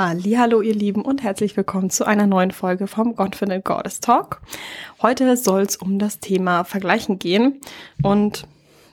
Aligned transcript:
Hallo 0.00 0.60
ihr 0.60 0.76
Lieben 0.76 1.02
und 1.02 1.24
herzlich 1.24 1.56
willkommen 1.56 1.90
zu 1.90 2.04
einer 2.04 2.28
neuen 2.28 2.52
Folge 2.52 2.86
vom 2.86 3.16
Confident 3.16 3.64
Goddess 3.64 3.98
Talk. 3.98 4.40
Heute 5.02 5.36
soll 5.36 5.62
es 5.62 5.74
um 5.74 5.98
das 5.98 6.20
Thema 6.20 6.62
Vergleichen 6.62 7.18
gehen 7.18 7.60
und 8.00 8.46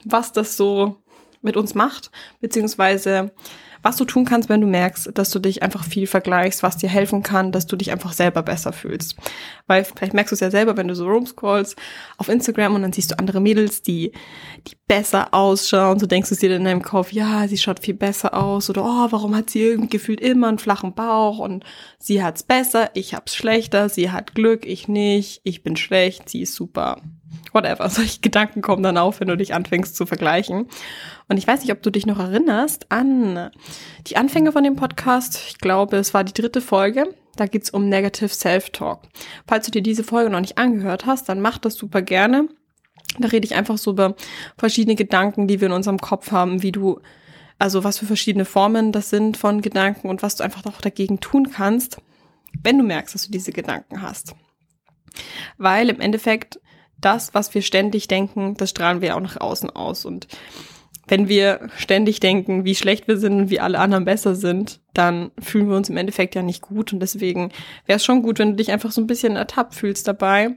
was 0.04 0.32
das 0.32 0.56
so 0.56 0.96
mit 1.42 1.56
uns 1.56 1.76
macht, 1.76 2.10
beziehungsweise 2.40 3.30
was 3.86 3.94
du 3.94 4.04
tun 4.04 4.24
kannst, 4.24 4.48
wenn 4.48 4.60
du 4.60 4.66
merkst, 4.66 5.12
dass 5.14 5.30
du 5.30 5.38
dich 5.38 5.62
einfach 5.62 5.84
viel 5.84 6.08
vergleichst, 6.08 6.64
was 6.64 6.76
dir 6.76 6.88
helfen 6.88 7.22
kann, 7.22 7.52
dass 7.52 7.68
du 7.68 7.76
dich 7.76 7.92
einfach 7.92 8.12
selber 8.12 8.42
besser 8.42 8.72
fühlst. 8.72 9.14
Weil 9.68 9.84
vielleicht 9.84 10.12
merkst 10.12 10.32
du 10.32 10.34
es 10.34 10.40
ja 10.40 10.50
selber, 10.50 10.76
wenn 10.76 10.88
du 10.88 10.96
so 10.96 11.08
rumscrollst 11.08 11.76
auf 12.18 12.28
Instagram 12.28 12.74
und 12.74 12.82
dann 12.82 12.92
siehst 12.92 13.12
du 13.12 13.18
andere 13.20 13.40
Mädels, 13.40 13.82
die, 13.82 14.10
die 14.66 14.76
besser 14.88 15.32
ausschauen. 15.32 16.00
So 16.00 16.06
denkst 16.06 16.30
du 16.30 16.34
dir 16.34 16.56
in 16.56 16.64
deinem 16.64 16.82
Kopf, 16.82 17.12
ja, 17.12 17.46
sie 17.46 17.58
schaut 17.58 17.78
viel 17.78 17.94
besser 17.94 18.34
aus 18.34 18.68
oder 18.68 18.82
oh, 18.82 19.06
warum 19.12 19.36
hat 19.36 19.50
sie 19.50 19.62
irgendwie 19.62 19.90
gefühlt 19.90 20.20
immer 20.20 20.48
einen 20.48 20.58
flachen 20.58 20.92
Bauch 20.92 21.38
und 21.38 21.62
sie 22.00 22.24
hat's 22.24 22.42
besser, 22.42 22.90
ich 22.94 23.14
hab's 23.14 23.36
schlechter, 23.36 23.88
sie 23.88 24.10
hat 24.10 24.34
Glück, 24.34 24.66
ich 24.66 24.88
nicht, 24.88 25.42
ich 25.44 25.62
bin 25.62 25.76
schlecht, 25.76 26.28
sie 26.28 26.42
ist 26.42 26.56
super 26.56 27.00
whatever. 27.52 27.88
Solche 27.90 28.20
Gedanken 28.20 28.62
kommen 28.62 28.82
dann 28.82 28.98
auf, 28.98 29.20
wenn 29.20 29.28
du 29.28 29.36
dich 29.36 29.54
anfängst 29.54 29.96
zu 29.96 30.06
vergleichen. 30.06 30.68
Und 31.28 31.36
ich 31.36 31.46
weiß 31.46 31.62
nicht, 31.62 31.72
ob 31.72 31.82
du 31.82 31.90
dich 31.90 32.06
noch 32.06 32.18
erinnerst 32.18 32.90
an 32.90 33.50
die 34.06 34.16
Anfänge 34.16 34.52
von 34.52 34.64
dem 34.64 34.76
Podcast. 34.76 35.40
Ich 35.48 35.58
glaube, 35.58 35.96
es 35.96 36.14
war 36.14 36.24
die 36.24 36.34
dritte 36.34 36.60
Folge. 36.60 37.14
Da 37.36 37.46
geht's 37.46 37.70
um 37.70 37.88
Negative 37.88 38.28
Self-Talk. 38.28 39.02
Falls 39.46 39.66
du 39.66 39.70
dir 39.70 39.82
diese 39.82 40.04
Folge 40.04 40.30
noch 40.30 40.40
nicht 40.40 40.58
angehört 40.58 41.06
hast, 41.06 41.28
dann 41.28 41.40
mach 41.40 41.58
das 41.58 41.74
super 41.74 42.02
gerne. 42.02 42.48
Da 43.18 43.28
rede 43.28 43.46
ich 43.46 43.54
einfach 43.54 43.78
so 43.78 43.92
über 43.92 44.14
verschiedene 44.56 44.96
Gedanken, 44.96 45.46
die 45.46 45.60
wir 45.60 45.66
in 45.66 45.74
unserem 45.74 45.98
Kopf 45.98 46.32
haben, 46.32 46.62
wie 46.62 46.72
du, 46.72 47.00
also 47.58 47.84
was 47.84 47.98
für 47.98 48.06
verschiedene 48.06 48.44
Formen 48.44 48.92
das 48.92 49.10
sind 49.10 49.36
von 49.36 49.60
Gedanken 49.60 50.08
und 50.08 50.22
was 50.22 50.36
du 50.36 50.44
einfach 50.44 50.64
auch 50.66 50.80
dagegen 50.80 51.20
tun 51.20 51.50
kannst, 51.50 51.98
wenn 52.62 52.78
du 52.78 52.84
merkst, 52.84 53.14
dass 53.14 53.26
du 53.26 53.30
diese 53.30 53.52
Gedanken 53.52 54.02
hast. 54.02 54.34
Weil 55.56 55.88
im 55.88 56.00
Endeffekt 56.00 56.58
das, 57.00 57.34
was 57.34 57.54
wir 57.54 57.62
ständig 57.62 58.08
denken, 58.08 58.54
das 58.56 58.70
strahlen 58.70 59.00
wir 59.00 59.16
auch 59.16 59.20
nach 59.20 59.40
außen 59.40 59.70
aus. 59.70 60.04
Und 60.04 60.26
wenn 61.08 61.28
wir 61.28 61.68
ständig 61.76 62.18
denken, 62.18 62.64
wie 62.64 62.74
schlecht 62.74 63.06
wir 63.06 63.16
sind 63.16 63.34
und 63.34 63.50
wie 63.50 63.60
alle 63.60 63.78
anderen 63.78 64.04
besser 64.04 64.34
sind, 64.34 64.80
dann 64.92 65.30
fühlen 65.38 65.68
wir 65.68 65.76
uns 65.76 65.88
im 65.88 65.96
Endeffekt 65.96 66.34
ja 66.34 66.42
nicht 66.42 66.62
gut. 66.62 66.92
Und 66.92 67.00
deswegen 67.00 67.52
wäre 67.86 67.98
es 67.98 68.04
schon 68.04 68.22
gut, 68.22 68.38
wenn 68.38 68.50
du 68.50 68.56
dich 68.56 68.72
einfach 68.72 68.90
so 68.90 69.00
ein 69.00 69.06
bisschen 69.06 69.36
ertappt 69.36 69.74
fühlst 69.74 70.08
dabei. 70.08 70.56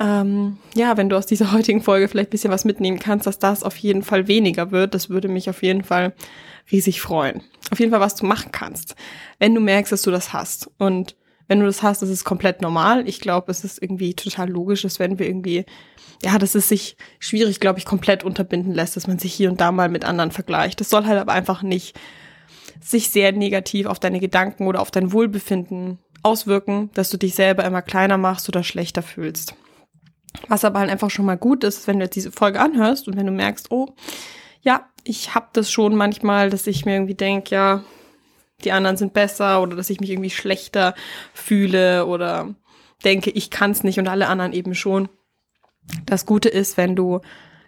Ähm, 0.00 0.58
ja, 0.74 0.96
wenn 0.96 1.08
du 1.08 1.16
aus 1.16 1.26
dieser 1.26 1.52
heutigen 1.52 1.80
Folge 1.80 2.08
vielleicht 2.08 2.30
ein 2.30 2.32
bisschen 2.32 2.50
was 2.50 2.64
mitnehmen 2.64 2.98
kannst, 2.98 3.26
dass 3.26 3.38
das 3.38 3.62
auf 3.62 3.76
jeden 3.76 4.02
Fall 4.02 4.26
weniger 4.26 4.72
wird. 4.72 4.94
Das 4.94 5.10
würde 5.10 5.28
mich 5.28 5.48
auf 5.48 5.62
jeden 5.62 5.84
Fall 5.84 6.12
riesig 6.72 7.00
freuen. 7.00 7.42
Auf 7.70 7.78
jeden 7.78 7.92
Fall, 7.92 8.00
was 8.00 8.16
du 8.16 8.26
machen 8.26 8.50
kannst, 8.50 8.96
wenn 9.38 9.54
du 9.54 9.60
merkst, 9.60 9.92
dass 9.92 10.02
du 10.02 10.10
das 10.10 10.32
hast. 10.32 10.70
Und 10.78 11.14
wenn 11.46 11.60
du 11.60 11.66
das 11.66 11.82
hast, 11.82 12.02
ist 12.02 12.24
komplett 12.24 12.62
normal. 12.62 13.08
Ich 13.08 13.20
glaube, 13.20 13.50
es 13.50 13.64
ist 13.64 13.82
irgendwie 13.82 14.14
total 14.14 14.48
logisch, 14.48 14.82
dass 14.82 14.98
wenn 14.98 15.18
wir 15.18 15.26
irgendwie, 15.26 15.64
ja, 16.22 16.38
dass 16.38 16.54
es 16.54 16.68
sich 16.68 16.96
schwierig, 17.18 17.60
glaube 17.60 17.78
ich, 17.78 17.84
komplett 17.84 18.24
unterbinden 18.24 18.72
lässt, 18.72 18.96
dass 18.96 19.06
man 19.06 19.18
sich 19.18 19.34
hier 19.34 19.50
und 19.50 19.60
da 19.60 19.72
mal 19.72 19.88
mit 19.88 20.04
anderen 20.04 20.30
vergleicht. 20.30 20.80
Das 20.80 20.90
soll 20.90 21.04
halt 21.04 21.18
aber 21.18 21.32
einfach 21.32 21.62
nicht 21.62 21.98
sich 22.80 23.10
sehr 23.10 23.32
negativ 23.32 23.86
auf 23.86 23.98
deine 23.98 24.20
Gedanken 24.20 24.66
oder 24.66 24.80
auf 24.80 24.90
dein 24.90 25.12
Wohlbefinden 25.12 25.98
auswirken, 26.22 26.90
dass 26.94 27.10
du 27.10 27.18
dich 27.18 27.34
selber 27.34 27.64
immer 27.64 27.82
kleiner 27.82 28.18
machst 28.18 28.48
oder 28.48 28.62
schlechter 28.62 29.02
fühlst. 29.02 29.54
Was 30.48 30.64
aber 30.64 30.80
halt 30.80 30.90
einfach 30.90 31.10
schon 31.10 31.26
mal 31.26 31.36
gut 31.36 31.62
ist, 31.64 31.86
wenn 31.86 31.98
du 31.98 32.06
jetzt 32.06 32.16
diese 32.16 32.32
Folge 32.32 32.60
anhörst 32.60 33.06
und 33.06 33.16
wenn 33.16 33.26
du 33.26 33.32
merkst, 33.32 33.70
oh, 33.70 33.94
ja, 34.62 34.88
ich 35.04 35.34
habe 35.34 35.48
das 35.52 35.70
schon 35.70 35.94
manchmal, 35.94 36.50
dass 36.50 36.66
ich 36.66 36.84
mir 36.84 36.94
irgendwie 36.94 37.14
denke, 37.14 37.54
ja, 37.54 37.84
die 38.64 38.72
anderen 38.72 38.96
sind 38.96 39.12
besser 39.12 39.62
oder 39.62 39.76
dass 39.76 39.90
ich 39.90 40.00
mich 40.00 40.10
irgendwie 40.10 40.30
schlechter 40.30 40.94
fühle 41.32 42.06
oder 42.06 42.54
denke, 43.04 43.30
ich 43.30 43.50
kann 43.50 43.70
es 43.70 43.84
nicht 43.84 43.98
und 43.98 44.08
alle 44.08 44.28
anderen 44.28 44.52
eben 44.52 44.74
schon. 44.74 45.08
Das 46.06 46.26
Gute 46.26 46.48
ist, 46.48 46.76
wenn 46.76 46.96
du 46.96 47.20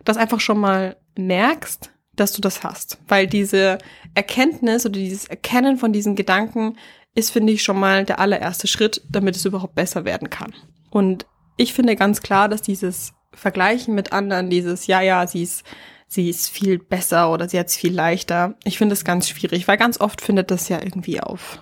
das 0.05 0.17
einfach 0.17 0.41
schon 0.41 0.59
mal 0.59 0.97
merkst, 1.17 1.91
dass 2.15 2.33
du 2.33 2.41
das 2.41 2.63
hast. 2.65 2.99
Weil 3.09 3.27
diese 3.27 3.79
Erkenntnis 4.15 4.87
oder 4.87 4.95
dieses 4.95 5.27
Erkennen 5.27 5.77
von 5.77 5.93
diesen 5.93 6.17
Gedanken 6.17 6.77
ist, 7.15 7.31
finde 7.31 7.53
ich, 7.53 7.63
schon 7.63 7.79
mal 7.79 8.05
der 8.05 8.19
allererste 8.19 8.67
Schritt, 8.67 9.03
damit 9.11 9.37
es 9.37 9.45
überhaupt 9.45 9.75
besser 9.75 10.05
werden 10.05 10.31
kann. 10.31 10.55
Und 10.91 11.27
ich 11.57 11.73
finde 11.73 11.97
ganz 11.97 12.23
klar, 12.23 12.49
dass 12.49 12.63
dieses 12.63 13.13
Vergleichen 13.33 13.95
mit 13.95 14.13
anderen, 14.13 14.51
dieses, 14.51 14.87
ja, 14.87 15.01
ja, 15.01 15.27
sie 15.27 15.43
ist 15.43 15.65
sie 16.07 16.29
ist 16.29 16.49
viel 16.49 16.79
besser 16.79 17.31
oder 17.33 17.49
sie 17.49 17.59
hat 17.59 17.69
es 17.69 17.77
viel 17.77 17.95
leichter. 17.95 18.55
Ich 18.65 18.79
finde 18.79 18.95
es 18.95 19.05
ganz 19.05 19.29
schwierig, 19.29 19.69
weil 19.69 19.77
ganz 19.77 20.01
oft 20.01 20.21
findet 20.21 20.51
das 20.51 20.69
ja 20.69 20.81
irgendwie 20.83 21.21
auf 21.21 21.61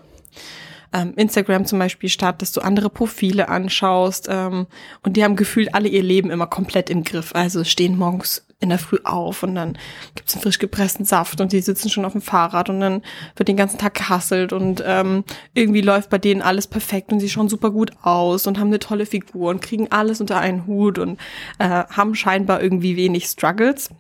ähm, 0.95 1.13
Instagram 1.17 1.67
zum 1.67 1.81
Beispiel 1.81 2.09
statt, 2.09 2.41
dass 2.41 2.53
du 2.53 2.61
andere 2.61 2.89
Profile 2.89 3.49
anschaust 3.49 4.29
ähm, 4.31 4.67
und 5.03 5.17
die 5.17 5.25
haben 5.25 5.37
gefühlt 5.37 5.75
alle 5.75 5.89
ihr 5.89 6.03
Leben 6.03 6.31
immer 6.31 6.47
komplett 6.47 6.89
im 6.89 7.03
Griff. 7.03 7.35
Also 7.35 7.65
stehen 7.65 7.99
morgens 7.99 8.47
in 8.61 8.69
der 8.69 8.79
Früh 8.79 8.99
auf 9.05 9.43
und 9.43 9.57
dann 9.57 9.77
gibt's 10.15 10.35
einen 10.35 10.43
frisch 10.43 10.61
gepressten 10.61 11.05
Saft 11.05 11.41
und 11.41 11.53
die 11.53 11.61
sitzen 11.61 11.91
schon 11.91 12.05
auf 12.05 12.13
dem 12.13 12.23
Fahrrad 12.23 12.71
und 12.71 12.81
dann 12.81 13.03
wird 13.37 13.49
den 13.49 13.57
ganzen 13.57 13.79
Tag 13.79 13.95
gehasselt 13.95 14.53
und 14.53 14.83
ähm, 14.87 15.25
irgendwie 15.53 15.83
läuft 15.83 16.09
bei 16.09 16.19
denen 16.19 16.41
alles 16.41 16.69
perfekt 16.69 17.13
und 17.13 17.21
sie 17.21 17.29
schauen 17.29 17.49
super 17.49 17.71
gut 17.71 17.91
aus 18.03 18.47
und 18.47 18.59
haben 18.59 18.69
eine 18.69 18.79
tolle 18.79 19.05
Figur 19.05 19.51
und 19.51 19.61
kriegen 19.61 19.91
alles 19.91 20.21
unter 20.21 20.39
einen 20.39 20.67
Hut 20.67 20.99
und 20.99 21.19
äh, 21.59 21.69
haben 21.69 22.15
scheinbar 22.15 22.63
irgendwie 22.63 22.97
wenig 22.97 23.27
Struggles. 23.27 23.91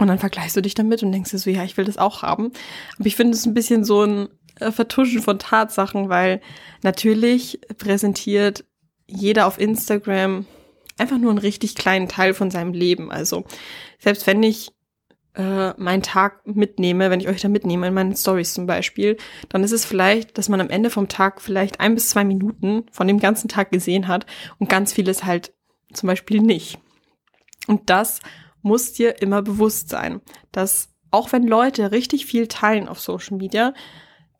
Und 0.00 0.08
dann 0.08 0.18
vergleichst 0.18 0.56
du 0.56 0.62
dich 0.62 0.74
damit 0.74 1.02
und 1.02 1.12
denkst 1.12 1.30
dir 1.30 1.38
so, 1.38 1.50
ja, 1.50 1.62
ich 1.62 1.76
will 1.76 1.84
das 1.84 1.98
auch 1.98 2.22
haben. 2.22 2.52
Aber 2.98 3.06
ich 3.06 3.16
finde 3.16 3.34
es 3.34 3.44
ein 3.44 3.52
bisschen 3.52 3.84
so 3.84 4.02
ein 4.02 4.28
äh, 4.58 4.72
Vertuschen 4.72 5.20
von 5.20 5.38
Tatsachen, 5.38 6.08
weil 6.08 6.40
natürlich 6.82 7.60
präsentiert 7.76 8.64
jeder 9.06 9.46
auf 9.46 9.60
Instagram 9.60 10.46
einfach 10.96 11.18
nur 11.18 11.30
einen 11.30 11.38
richtig 11.38 11.74
kleinen 11.74 12.08
Teil 12.08 12.32
von 12.32 12.50
seinem 12.50 12.72
Leben. 12.72 13.12
Also 13.12 13.44
selbst 13.98 14.26
wenn 14.26 14.42
ich 14.42 14.72
äh, 15.34 15.74
meinen 15.76 16.02
Tag 16.02 16.46
mitnehme, 16.46 17.10
wenn 17.10 17.20
ich 17.20 17.28
euch 17.28 17.42
da 17.42 17.48
mitnehme 17.48 17.88
in 17.88 17.94
meinen 17.94 18.16
Stories 18.16 18.54
zum 18.54 18.66
Beispiel, 18.66 19.18
dann 19.50 19.62
ist 19.62 19.72
es 19.72 19.84
vielleicht, 19.84 20.38
dass 20.38 20.48
man 20.48 20.62
am 20.62 20.70
Ende 20.70 20.88
vom 20.88 21.08
Tag 21.08 21.42
vielleicht 21.42 21.78
ein 21.78 21.94
bis 21.94 22.08
zwei 22.08 22.24
Minuten 22.24 22.86
von 22.90 23.06
dem 23.06 23.20
ganzen 23.20 23.48
Tag 23.48 23.70
gesehen 23.70 24.08
hat 24.08 24.24
und 24.58 24.70
ganz 24.70 24.94
vieles 24.94 25.24
halt 25.24 25.52
zum 25.92 26.06
Beispiel 26.06 26.40
nicht. 26.40 26.78
Und 27.66 27.90
das 27.90 28.20
muss 28.62 28.92
dir 28.92 29.20
immer 29.22 29.42
bewusst 29.42 29.88
sein, 29.88 30.20
dass 30.52 30.88
auch 31.10 31.32
wenn 31.32 31.46
Leute 31.46 31.92
richtig 31.92 32.26
viel 32.26 32.46
teilen 32.46 32.88
auf 32.88 33.00
Social 33.00 33.36
Media, 33.36 33.74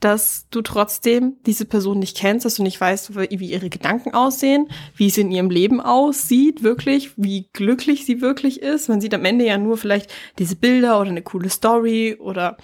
dass 0.01 0.47
du 0.51 0.63
trotzdem 0.63 1.37
diese 1.45 1.67
Person 1.67 1.99
nicht 1.99 2.17
kennst, 2.17 2.47
dass 2.47 2.55
du 2.55 2.63
nicht 2.63 2.81
weißt, 2.81 3.15
wie 3.17 3.51
ihre 3.51 3.69
Gedanken 3.69 4.15
aussehen, 4.15 4.69
wie 4.97 5.11
sie 5.11 5.21
in 5.21 5.31
ihrem 5.31 5.51
Leben 5.51 5.81
aussieht, 5.81 6.63
wirklich, 6.63 7.13
wie 7.17 7.49
glücklich 7.53 8.07
sie 8.07 8.23
wirklich 8.23 8.63
ist. 8.63 8.89
Man 8.89 9.03
sieht 9.03 9.13
am 9.13 9.27
Ende 9.27 9.45
ja 9.45 9.59
nur 9.59 9.77
vielleicht 9.77 10.11
diese 10.39 10.57
Bilder 10.57 11.01
oder 11.01 11.11
eine 11.11 11.23
coole 11.23 11.51
Story 11.51 12.17
oder, 12.19 12.57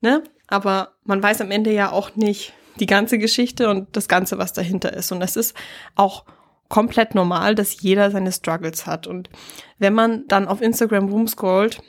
ne? 0.00 0.24
Aber 0.46 0.94
man 1.04 1.22
weiß 1.22 1.42
am 1.42 1.50
Ende 1.50 1.72
ja 1.74 1.92
auch 1.92 2.16
nicht 2.16 2.54
die 2.80 2.86
ganze 2.86 3.18
Geschichte 3.18 3.68
und 3.68 3.94
das 3.94 4.08
Ganze, 4.08 4.38
was 4.38 4.54
dahinter 4.54 4.94
ist. 4.94 5.12
Und 5.12 5.20
das 5.20 5.36
ist 5.36 5.54
auch 5.94 6.24
komplett 6.68 7.14
normal, 7.14 7.54
dass 7.54 7.80
jeder 7.80 8.10
seine 8.10 8.32
Struggles 8.32 8.86
hat. 8.86 9.06
Und 9.06 9.30
wenn 9.78 9.94
man 9.94 10.26
dann 10.28 10.48
auf 10.48 10.60
Instagram 10.60 11.08
rumscrollt 11.08 11.80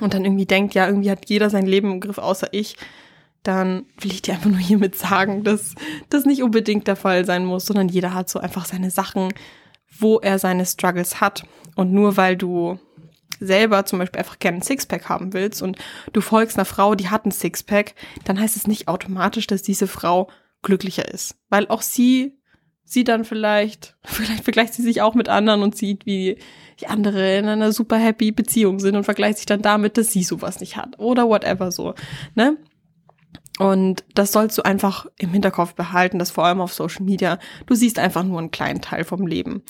und 0.00 0.14
dann 0.14 0.24
irgendwie 0.24 0.46
denkt, 0.46 0.74
ja, 0.74 0.86
irgendwie 0.86 1.10
hat 1.10 1.28
jeder 1.28 1.50
sein 1.50 1.66
Leben 1.66 1.92
im 1.92 2.00
Griff 2.00 2.18
außer 2.18 2.48
ich, 2.52 2.76
dann 3.42 3.86
will 4.00 4.12
ich 4.12 4.22
dir 4.22 4.34
einfach 4.34 4.50
nur 4.50 4.58
hiermit 4.58 4.96
sagen, 4.96 5.44
dass 5.44 5.74
das 6.08 6.24
nicht 6.24 6.42
unbedingt 6.42 6.88
der 6.88 6.96
Fall 6.96 7.24
sein 7.24 7.44
muss, 7.44 7.66
sondern 7.66 7.88
jeder 7.88 8.14
hat 8.14 8.28
so 8.28 8.40
einfach 8.40 8.64
seine 8.64 8.90
Sachen, 8.90 9.32
wo 9.98 10.18
er 10.18 10.38
seine 10.38 10.66
Struggles 10.66 11.20
hat. 11.20 11.44
Und 11.76 11.92
nur 11.92 12.16
weil 12.16 12.36
du 12.36 12.78
selber 13.38 13.84
zum 13.84 13.98
Beispiel 13.98 14.18
einfach 14.18 14.38
gerne 14.38 14.58
ein 14.58 14.62
Sixpack 14.62 15.08
haben 15.08 15.32
willst 15.34 15.62
und 15.62 15.76
du 16.12 16.22
folgst 16.22 16.56
einer 16.56 16.64
Frau, 16.64 16.94
die 16.94 17.10
hat 17.10 17.26
ein 17.26 17.30
Sixpack, 17.30 17.94
dann 18.24 18.40
heißt 18.40 18.56
es 18.56 18.66
nicht 18.66 18.88
automatisch, 18.88 19.46
dass 19.46 19.62
diese 19.62 19.86
Frau 19.86 20.30
glücklicher 20.62 21.06
ist. 21.12 21.36
Weil 21.50 21.68
auch 21.68 21.82
sie 21.82 22.35
sie 22.86 23.04
dann 23.04 23.24
vielleicht, 23.24 23.96
vielleicht 24.04 24.44
vergleicht 24.44 24.72
sie 24.72 24.82
sich 24.82 25.02
auch 25.02 25.14
mit 25.14 25.28
anderen 25.28 25.62
und 25.62 25.76
sieht, 25.76 26.06
wie 26.06 26.38
die 26.80 26.86
andere 26.86 27.36
in 27.36 27.46
einer 27.46 27.72
super 27.72 27.96
happy 27.98 28.32
Beziehung 28.32 28.78
sind 28.78 28.96
und 28.96 29.04
vergleicht 29.04 29.38
sich 29.38 29.46
dann 29.46 29.62
damit, 29.62 29.98
dass 29.98 30.08
sie 30.08 30.22
sowas 30.22 30.60
nicht 30.60 30.76
hat 30.76 30.98
oder 30.98 31.28
whatever 31.28 31.70
so, 31.70 31.94
ne? 32.34 32.56
Und 33.58 34.04
das 34.14 34.32
sollst 34.32 34.58
du 34.58 34.62
einfach 34.62 35.06
im 35.18 35.30
Hinterkopf 35.30 35.74
behalten, 35.74 36.18
dass 36.18 36.30
vor 36.30 36.44
allem 36.44 36.60
auf 36.60 36.74
Social 36.74 37.04
Media, 37.04 37.38
du 37.64 37.74
siehst 37.74 37.98
einfach 37.98 38.22
nur 38.22 38.38
einen 38.38 38.50
kleinen 38.50 38.82
Teil 38.82 39.04
vom 39.04 39.26
Leben. 39.26 39.62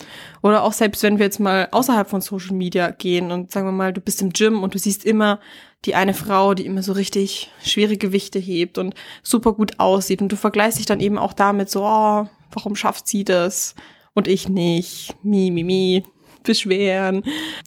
Oder 0.42 0.64
auch 0.64 0.72
selbst 0.72 1.04
wenn 1.04 1.18
wir 1.18 1.26
jetzt 1.26 1.38
mal 1.38 1.68
außerhalb 1.70 2.10
von 2.10 2.20
Social 2.20 2.56
Media 2.56 2.90
gehen 2.90 3.30
und 3.30 3.52
sagen 3.52 3.66
wir 3.66 3.72
mal, 3.72 3.92
du 3.92 4.00
bist 4.00 4.22
im 4.22 4.30
Gym 4.30 4.64
und 4.64 4.74
du 4.74 4.78
siehst 4.80 5.04
immer 5.04 5.38
die 5.84 5.94
eine 5.94 6.14
Frau, 6.14 6.54
die 6.54 6.66
immer 6.66 6.82
so 6.82 6.94
richtig 6.94 7.52
schwere 7.62 7.96
Gewichte 7.96 8.40
hebt 8.40 8.76
und 8.78 8.94
super 9.22 9.52
gut 9.52 9.78
aussieht 9.78 10.20
und 10.20 10.32
du 10.32 10.36
vergleichst 10.36 10.80
dich 10.80 10.86
dann 10.86 10.98
eben 10.98 11.16
auch 11.16 11.32
damit 11.32 11.70
so, 11.70 11.84
oh, 11.84 12.26
warum 12.52 12.76
schafft 12.76 13.08
sie 13.08 13.24
das 13.24 13.74
und 14.14 14.28
ich 14.28 14.48
nicht? 14.48 15.14
Mi, 15.22 15.50
mi, 15.50 15.64
mi. 15.64 16.04
beschweren. 16.46 17.22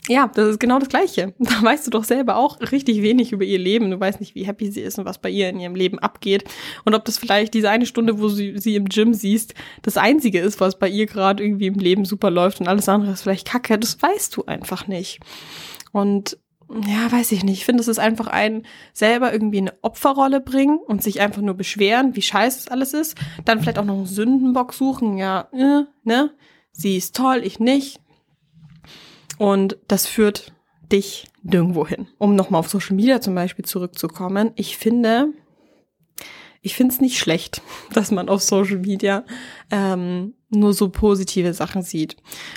Ja, 0.07 0.31
das 0.33 0.47
ist 0.47 0.59
genau 0.59 0.79
das 0.79 0.89
Gleiche. 0.89 1.33
Da 1.39 1.61
weißt 1.61 1.85
du 1.85 1.91
doch 1.91 2.03
selber 2.03 2.37
auch 2.37 2.59
richtig 2.71 3.01
wenig 3.01 3.31
über 3.31 3.43
ihr 3.43 3.59
Leben. 3.59 3.91
Du 3.91 3.99
weißt 3.99 4.19
nicht, 4.19 4.35
wie 4.35 4.45
happy 4.45 4.71
sie 4.71 4.81
ist 4.81 4.97
und 4.97 5.05
was 5.05 5.19
bei 5.19 5.29
ihr 5.29 5.49
in 5.49 5.59
ihrem 5.59 5.75
Leben 5.75 5.99
abgeht. 5.99 6.45
Und 6.85 6.95
ob 6.95 7.05
das 7.05 7.17
vielleicht 7.17 7.53
diese 7.53 7.69
eine 7.69 7.85
Stunde, 7.85 8.19
wo 8.19 8.29
du 8.29 8.57
sie 8.59 8.75
im 8.75 8.85
Gym 8.85 9.13
siehst, 9.13 9.53
das 9.81 9.97
einzige 9.97 10.39
ist, 10.39 10.59
was 10.59 10.79
bei 10.79 10.87
ihr 10.87 11.05
gerade 11.05 11.43
irgendwie 11.43 11.67
im 11.67 11.75
Leben 11.75 12.05
super 12.05 12.31
läuft 12.31 12.61
und 12.61 12.67
alles 12.67 12.87
andere 12.87 13.11
ist 13.11 13.23
vielleicht 13.23 13.47
kacke. 13.47 13.77
Das 13.77 14.01
weißt 14.01 14.37
du 14.37 14.45
einfach 14.45 14.87
nicht. 14.87 15.19
Und 15.91 16.37
ja, 16.87 17.11
weiß 17.11 17.31
ich 17.31 17.43
nicht. 17.43 17.59
Ich 17.59 17.65
finde, 17.65 17.81
es 17.81 17.87
ist 17.87 17.99
einfach 17.99 18.27
ein 18.27 18.63
selber 18.93 19.33
irgendwie 19.33 19.57
eine 19.57 19.73
Opferrolle 19.81 20.39
bringen 20.39 20.77
und 20.77 21.01
sich 21.01 21.19
einfach 21.19 21.41
nur 21.41 21.55
beschweren, 21.55 22.15
wie 22.15 22.21
scheiße 22.21 22.59
es 22.59 22.67
alles 22.67 22.93
ist. 22.93 23.17
Dann 23.45 23.59
vielleicht 23.59 23.79
auch 23.79 23.85
noch 23.85 23.95
einen 23.95 24.05
Sündenbock 24.05 24.73
suchen. 24.73 25.17
Ja, 25.17 25.49
äh, 25.51 25.85
ne? 26.03 26.31
Sie 26.71 26.95
ist 26.95 27.15
toll, 27.15 27.41
ich 27.43 27.59
nicht. 27.59 27.99
Und 29.39 29.77
das 29.87 30.05
führt 30.05 30.53
dich 30.91 31.27
nirgendwo 31.41 31.87
hin. 31.87 32.07
Um 32.17 32.35
nochmal 32.35 32.59
auf 32.59 32.69
Social 32.69 32.95
Media 32.95 33.19
zum 33.19 33.33
Beispiel 33.33 33.65
zurückzukommen. 33.65 34.51
Ich 34.55 34.77
finde, 34.77 35.33
ich 36.61 36.75
finde 36.75 36.93
es 36.93 37.01
nicht 37.01 37.17
schlecht, 37.17 37.61
dass 37.93 38.11
man 38.11 38.29
auf 38.29 38.41
Social 38.43 38.77
Media 38.77 39.23
ähm, 39.71 40.35
nur 40.49 40.73
so 40.73 40.89
positive 40.89 41.53
Sachen 41.53 41.83
sieht. 41.83 42.15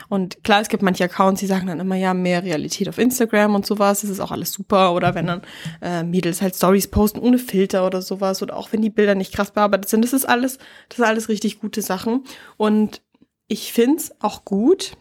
Und 0.08 0.42
klar, 0.44 0.60
es 0.60 0.68
gibt 0.68 0.82
manche 0.82 1.04
Accounts, 1.04 1.40
die 1.40 1.46
sagen 1.46 1.66
dann 1.66 1.80
immer, 1.80 1.96
ja, 1.96 2.14
mehr 2.14 2.42
Realität 2.42 2.88
auf 2.88 2.98
Instagram 2.98 3.54
und 3.54 3.66
sowas, 3.66 4.00
das 4.00 4.10
ist 4.10 4.20
auch 4.20 4.30
alles 4.30 4.52
super. 4.52 4.94
Oder 4.94 5.14
wenn 5.14 5.26
dann 5.26 5.42
äh, 5.82 6.02
Mädels 6.02 6.40
halt 6.40 6.56
Stories 6.56 6.88
posten 6.88 7.20
ohne 7.20 7.38
Filter 7.38 7.86
oder 7.86 8.00
sowas. 8.00 8.42
Oder 8.42 8.56
auch 8.56 8.72
wenn 8.72 8.82
die 8.82 8.90
Bilder 8.90 9.14
nicht 9.14 9.34
krass 9.34 9.50
bearbeitet 9.50 9.90
sind. 9.90 10.02
Das 10.02 10.12
ist 10.12 10.24
alles, 10.24 10.58
das 10.88 10.98
ist 10.98 11.04
alles 11.04 11.28
richtig 11.28 11.60
gute 11.60 11.82
Sachen. 11.82 12.24
Und 12.56 13.02
ich 13.48 13.72
find's 13.72 14.12
auch 14.20 14.44
gut, 14.44 14.92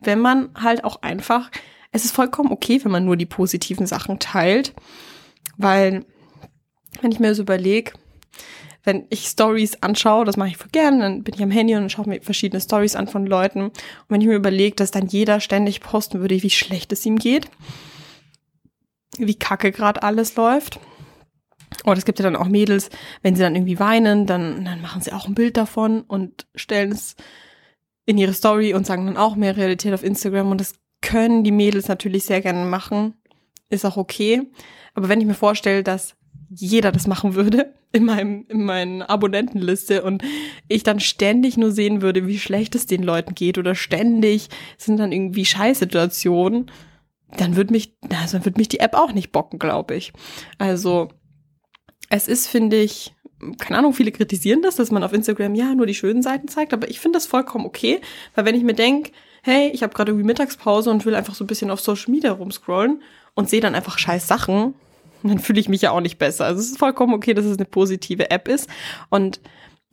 wenn 0.00 0.18
man 0.18 0.50
halt 0.54 0.84
auch 0.84 1.02
einfach, 1.02 1.50
es 1.92 2.04
ist 2.04 2.14
vollkommen 2.14 2.50
okay, 2.50 2.80
wenn 2.82 2.92
man 2.92 3.04
nur 3.04 3.16
die 3.16 3.26
positiven 3.26 3.86
Sachen 3.86 4.18
teilt. 4.18 4.74
Weil, 5.56 6.04
wenn 7.00 7.12
ich 7.12 7.20
mir 7.20 7.28
das 7.28 7.38
überlege, 7.38 7.92
wenn 8.84 9.06
ich 9.08 9.26
Stories 9.26 9.82
anschaue, 9.82 10.26
das 10.26 10.36
mache 10.36 10.50
ich 10.50 10.58
voll 10.58 10.68
gern, 10.70 11.00
dann 11.00 11.22
bin 11.24 11.34
ich 11.34 11.42
am 11.42 11.50
Handy 11.50 11.74
und 11.74 11.90
schaue 11.90 12.08
mir 12.08 12.20
verschiedene 12.20 12.60
Stories 12.60 12.96
an 12.96 13.08
von 13.08 13.26
Leuten. 13.26 13.62
Und 13.62 13.72
wenn 14.08 14.20
ich 14.20 14.26
mir 14.26 14.36
überlege, 14.36 14.76
dass 14.76 14.90
dann 14.90 15.06
jeder 15.06 15.40
ständig 15.40 15.80
posten 15.80 16.20
würde, 16.20 16.42
wie 16.42 16.50
schlecht 16.50 16.92
es 16.92 17.06
ihm 17.06 17.18
geht, 17.18 17.48
wie 19.16 19.34
kacke 19.34 19.72
gerade 19.72 20.02
alles 20.02 20.36
läuft. 20.36 20.78
Oder 21.84 21.96
es 21.96 22.04
gibt 22.04 22.18
ja 22.18 22.24
dann 22.24 22.36
auch 22.36 22.46
Mädels, 22.46 22.90
wenn 23.22 23.34
sie 23.34 23.42
dann 23.42 23.56
irgendwie 23.56 23.80
weinen, 23.80 24.26
dann, 24.26 24.64
dann 24.64 24.82
machen 24.82 25.02
sie 25.02 25.12
auch 25.12 25.26
ein 25.26 25.34
Bild 25.34 25.56
davon 25.56 26.02
und 26.02 26.46
stellen 26.54 26.92
es 26.92 27.16
in 28.06 28.18
ihre 28.18 28.34
Story 28.34 28.74
und 28.74 28.86
sagen 28.86 29.06
dann 29.06 29.16
auch 29.16 29.34
mehr 29.34 29.56
Realität 29.56 29.94
auf 29.94 30.04
Instagram. 30.04 30.50
Und 30.50 30.60
das 30.60 30.74
können 31.00 31.42
die 31.42 31.52
Mädels 31.52 31.88
natürlich 31.88 32.24
sehr 32.24 32.42
gerne 32.42 32.66
machen. 32.66 33.14
Ist 33.70 33.84
auch 33.84 33.96
okay. 33.96 34.42
Aber 34.94 35.08
wenn 35.08 35.20
ich 35.20 35.26
mir 35.26 35.34
vorstelle, 35.34 35.82
dass 35.82 36.16
jeder 36.54 36.92
das 36.92 37.06
machen 37.06 37.34
würde 37.34 37.74
in 37.92 38.04
meinem 38.04 38.46
in 38.48 38.64
meinen 38.64 39.02
Abonnentenliste 39.02 40.02
und 40.02 40.22
ich 40.68 40.82
dann 40.82 41.00
ständig 41.00 41.56
nur 41.56 41.70
sehen 41.70 42.02
würde, 42.02 42.26
wie 42.26 42.38
schlecht 42.38 42.74
es 42.74 42.86
den 42.86 43.02
Leuten 43.02 43.34
geht 43.34 43.58
oder 43.58 43.74
ständig 43.74 44.48
sind 44.76 44.98
dann 44.98 45.12
irgendwie 45.12 45.44
Scheißsituationen, 45.44 46.70
dann 47.36 47.56
würde 47.56 47.72
mich 47.72 47.96
also 48.10 48.38
dann 48.38 48.44
würde 48.44 48.60
mich 48.60 48.68
die 48.68 48.80
App 48.80 48.94
auch 48.94 49.12
nicht 49.12 49.32
bocken, 49.32 49.58
glaube 49.58 49.94
ich. 49.94 50.12
Also 50.58 51.08
es 52.10 52.28
ist 52.28 52.48
finde 52.48 52.80
ich 52.80 53.12
keine 53.58 53.78
Ahnung, 53.78 53.92
viele 53.92 54.12
kritisieren 54.12 54.62
das, 54.62 54.76
dass 54.76 54.90
man 54.90 55.04
auf 55.04 55.12
Instagram 55.12 55.54
ja 55.54 55.74
nur 55.74 55.86
die 55.86 55.94
schönen 55.94 56.22
Seiten 56.22 56.48
zeigt, 56.48 56.72
aber 56.72 56.88
ich 56.88 57.00
finde 57.00 57.18
das 57.18 57.26
vollkommen 57.26 57.66
okay, 57.66 58.00
weil 58.34 58.44
wenn 58.44 58.54
ich 58.54 58.62
mir 58.62 58.74
denke, 58.74 59.10
hey, 59.42 59.70
ich 59.74 59.82
habe 59.82 59.92
gerade 59.92 60.12
irgendwie 60.12 60.26
Mittagspause 60.26 60.90
und 60.90 61.04
will 61.04 61.14
einfach 61.14 61.34
so 61.34 61.44
ein 61.44 61.46
bisschen 61.46 61.70
auf 61.70 61.80
Social 61.80 62.10
Media 62.10 62.32
rumscrollen 62.32 63.02
und 63.34 63.50
sehe 63.50 63.60
dann 63.60 63.74
einfach 63.74 63.98
scheiß 63.98 64.26
Sachen, 64.26 64.74
dann 65.28 65.38
fühle 65.38 65.60
ich 65.60 65.68
mich 65.68 65.82
ja 65.82 65.90
auch 65.90 66.00
nicht 66.00 66.18
besser. 66.18 66.44
Also 66.44 66.60
es 66.60 66.70
ist 66.70 66.78
vollkommen 66.78 67.14
okay, 67.14 67.34
dass 67.34 67.44
es 67.44 67.56
eine 67.56 67.66
positive 67.66 68.30
App 68.30 68.48
ist. 68.48 68.68
Und 69.10 69.40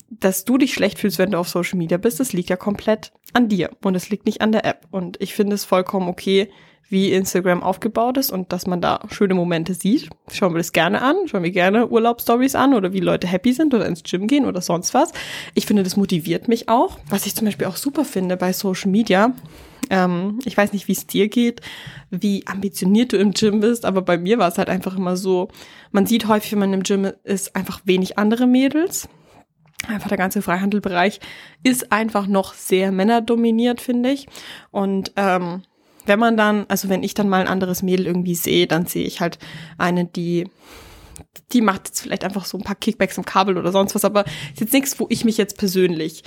dass 0.09 0.43
du 0.43 0.57
dich 0.57 0.73
schlecht 0.73 0.99
fühlst, 0.99 1.19
wenn 1.19 1.31
du 1.31 1.37
auf 1.37 1.47
Social 1.47 1.77
Media 1.77 1.97
bist, 1.97 2.19
das 2.19 2.33
liegt 2.33 2.49
ja 2.49 2.57
komplett 2.57 3.13
an 3.31 3.47
dir 3.47 3.71
und 3.81 3.95
es 3.95 4.09
liegt 4.09 4.25
nicht 4.25 4.41
an 4.41 4.51
der 4.51 4.65
App. 4.65 4.85
Und 4.91 5.19
ich 5.21 5.33
finde 5.33 5.55
es 5.55 5.63
vollkommen 5.63 6.09
okay, 6.09 6.49
wie 6.89 7.13
Instagram 7.13 7.63
aufgebaut 7.63 8.17
ist 8.17 8.31
und 8.31 8.51
dass 8.51 8.67
man 8.67 8.81
da 8.81 8.99
schöne 9.09 9.33
Momente 9.33 9.73
sieht. 9.73 10.09
Schauen 10.29 10.53
wir 10.53 10.57
das 10.57 10.73
gerne 10.73 11.01
an, 11.01 11.15
schauen 11.27 11.43
wir 11.43 11.51
gerne 11.51 11.87
Urlaubsstories 11.87 12.53
an 12.55 12.73
oder 12.73 12.91
wie 12.91 12.99
Leute 12.99 13.27
happy 13.27 13.53
sind 13.53 13.73
oder 13.73 13.85
ins 13.85 14.03
Gym 14.03 14.27
gehen 14.27 14.45
oder 14.45 14.59
sonst 14.59 14.93
was. 14.93 15.13
Ich 15.53 15.65
finde, 15.65 15.83
das 15.83 15.95
motiviert 15.95 16.49
mich 16.49 16.67
auch. 16.67 16.99
Was 17.09 17.25
ich 17.25 17.33
zum 17.33 17.45
Beispiel 17.45 17.67
auch 17.67 17.77
super 17.77 18.03
finde 18.03 18.35
bei 18.35 18.51
Social 18.51 18.91
Media, 18.91 19.33
ähm, 19.91 20.39
ich 20.45 20.57
weiß 20.57 20.73
nicht, 20.73 20.87
wie 20.87 20.93
es 20.93 21.05
dir 21.05 21.27
geht, 21.27 21.61
wie 22.09 22.47
ambitioniert 22.47 23.11
du 23.11 23.17
im 23.17 23.31
Gym 23.31 23.59
bist, 23.59 23.85
aber 23.85 24.01
bei 24.01 24.17
mir 24.17 24.39
war 24.39 24.47
es 24.47 24.57
halt 24.57 24.69
einfach 24.69 24.97
immer 24.97 25.17
so, 25.17 25.49
man 25.91 26.07
sieht 26.07 26.27
häufig, 26.27 26.53
wenn 26.53 26.59
man 26.59 26.73
im 26.73 26.83
Gym 26.83 27.11
ist, 27.23 27.55
einfach 27.55 27.81
wenig 27.83 28.17
andere 28.17 28.47
Mädels. 28.47 29.09
Einfach 29.87 30.09
der 30.09 30.17
ganze 30.17 30.41
Freihandelbereich 30.41 31.19
ist 31.63 31.91
einfach 31.91 32.27
noch 32.27 32.53
sehr 32.53 32.91
männerdominiert, 32.91 33.81
finde 33.81 34.11
ich. 34.11 34.27
Und 34.69 35.11
ähm, 35.17 35.63
wenn 36.05 36.19
man 36.19 36.37
dann, 36.37 36.65
also 36.69 36.87
wenn 36.87 37.03
ich 37.03 37.13
dann 37.13 37.29
mal 37.29 37.41
ein 37.41 37.47
anderes 37.47 37.83
Mädel 37.83 38.05
irgendwie 38.07 38.35
sehe, 38.35 38.67
dann 38.67 38.85
sehe 38.85 39.05
ich 39.05 39.21
halt 39.21 39.39
eine, 39.77 40.05
die 40.05 40.47
die 41.51 41.61
macht 41.61 41.87
jetzt 41.87 42.01
vielleicht 42.01 42.23
einfach 42.23 42.45
so 42.45 42.57
ein 42.57 42.63
paar 42.63 42.75
Kickbacks 42.75 43.17
im 43.17 43.25
Kabel 43.25 43.57
oder 43.57 43.71
sonst 43.71 43.93
was, 43.93 44.05
aber 44.05 44.25
ist 44.25 44.61
jetzt 44.61 44.73
nichts, 44.73 44.99
wo 44.99 45.05
ich 45.09 45.23
mich 45.23 45.37
jetzt 45.37 45.57
persönlich 45.57 46.23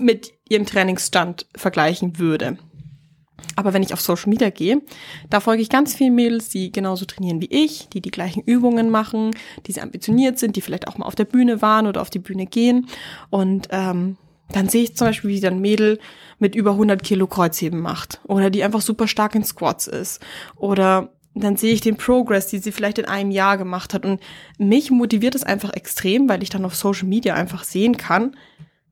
mit 0.00 0.32
ihrem 0.48 0.64
Trainingsstand 0.64 1.46
vergleichen 1.54 2.18
würde. 2.18 2.58
Aber 3.56 3.72
wenn 3.72 3.82
ich 3.82 3.92
auf 3.92 4.00
Social 4.00 4.30
Media 4.30 4.50
gehe, 4.50 4.80
da 5.30 5.40
folge 5.40 5.62
ich 5.62 5.68
ganz 5.68 5.94
vielen 5.94 6.14
Mädels, 6.14 6.48
die 6.48 6.72
genauso 6.72 7.04
trainieren 7.04 7.40
wie 7.40 7.50
ich, 7.50 7.88
die 7.88 8.00
die 8.00 8.10
gleichen 8.10 8.42
Übungen 8.42 8.90
machen, 8.90 9.32
die 9.66 9.72
sehr 9.72 9.82
ambitioniert 9.82 10.38
sind, 10.38 10.56
die 10.56 10.60
vielleicht 10.60 10.88
auch 10.88 10.98
mal 10.98 11.06
auf 11.06 11.14
der 11.14 11.24
Bühne 11.24 11.62
waren 11.62 11.86
oder 11.86 12.00
auf 12.00 12.10
die 12.10 12.18
Bühne 12.18 12.46
gehen. 12.46 12.86
Und 13.30 13.68
ähm, 13.70 14.16
dann 14.52 14.68
sehe 14.68 14.82
ich 14.82 14.96
zum 14.96 15.06
Beispiel, 15.08 15.30
wie 15.30 15.46
ein 15.46 15.60
Mädel 15.60 15.98
mit 16.38 16.54
über 16.54 16.72
100 16.72 17.02
Kilo 17.02 17.26
Kreuzheben 17.26 17.80
macht 17.80 18.20
oder 18.24 18.50
die 18.50 18.64
einfach 18.64 18.80
super 18.80 19.08
stark 19.08 19.34
in 19.34 19.44
Squats 19.44 19.86
ist 19.86 20.20
oder 20.56 21.12
dann 21.34 21.56
sehe 21.56 21.72
ich 21.72 21.80
den 21.80 21.96
Progress, 21.96 22.48
die 22.48 22.58
sie 22.58 22.72
vielleicht 22.72 22.98
in 22.98 23.06
einem 23.06 23.30
Jahr 23.30 23.56
gemacht 23.56 23.94
hat 23.94 24.04
und 24.04 24.20
mich 24.58 24.90
motiviert 24.90 25.34
es 25.34 25.44
einfach 25.44 25.72
extrem, 25.72 26.28
weil 26.28 26.42
ich 26.42 26.50
dann 26.50 26.64
auf 26.64 26.74
Social 26.74 27.08
Media 27.08 27.34
einfach 27.34 27.64
sehen 27.64 27.96
kann, 27.96 28.36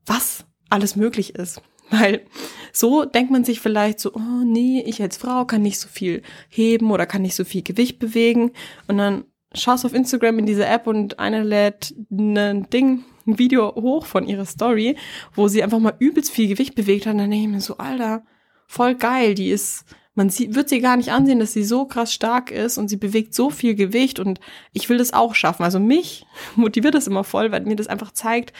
was 0.05 0.45
alles 0.69 0.95
möglich 0.95 1.35
ist. 1.35 1.61
Weil 1.91 2.25
so 2.71 3.05
denkt 3.05 3.31
man 3.31 3.43
sich 3.43 3.59
vielleicht 3.59 3.99
so, 3.99 4.13
oh 4.13 4.43
nee, 4.45 4.81
ich 4.85 5.01
als 5.01 5.17
Frau 5.17 5.45
kann 5.45 5.61
nicht 5.61 5.79
so 5.79 5.89
viel 5.89 6.23
heben 6.49 6.89
oder 6.89 7.05
kann 7.05 7.21
nicht 7.21 7.35
so 7.35 7.43
viel 7.43 7.61
Gewicht 7.61 7.99
bewegen. 7.99 8.51
Und 8.87 8.97
dann 8.97 9.25
schaust 9.53 9.83
du 9.83 9.87
auf 9.87 9.93
Instagram 9.93 10.39
in 10.39 10.45
diese 10.45 10.65
App 10.65 10.87
und 10.87 11.19
eine 11.19 11.43
lädt 11.43 11.93
ein 12.09 12.69
Ding, 12.69 13.03
ein 13.27 13.37
Video 13.37 13.75
hoch 13.75 14.05
von 14.05 14.25
ihrer 14.25 14.45
Story, 14.45 14.95
wo 15.35 15.47
sie 15.47 15.61
einfach 15.63 15.79
mal 15.79 15.95
übelst 15.99 16.31
viel 16.31 16.47
Gewicht 16.47 16.75
bewegt 16.75 17.05
hat. 17.05 17.13
Und 17.13 17.19
dann 17.19 17.29
denke 17.29 17.45
ich 17.45 17.51
mir 17.51 17.61
so, 17.61 17.77
Alter, 17.77 18.23
voll 18.67 18.95
geil, 18.95 19.35
die 19.35 19.49
ist, 19.49 19.85
man 20.15 20.29
sieht, 20.29 20.55
wird 20.55 20.69
sie 20.69 20.79
gar 20.79 20.95
nicht 20.95 21.11
ansehen, 21.11 21.39
dass 21.39 21.53
sie 21.53 21.63
so 21.63 21.85
krass 21.85 22.13
stark 22.13 22.51
ist 22.51 22.77
und 22.77 22.87
sie 22.87 22.97
bewegt 22.97 23.33
so 23.33 23.49
viel 23.49 23.75
Gewicht 23.75 24.19
und 24.19 24.39
ich 24.71 24.87
will 24.87 24.97
das 24.97 25.13
auch 25.13 25.35
schaffen. 25.35 25.63
Also 25.63 25.79
mich 25.79 26.25
motiviert 26.55 26.95
das 26.95 27.07
immer 27.07 27.25
voll, 27.25 27.51
weil 27.51 27.61
mir 27.61 27.75
das 27.75 27.87
einfach 27.87 28.11
zeigt, 28.11 28.53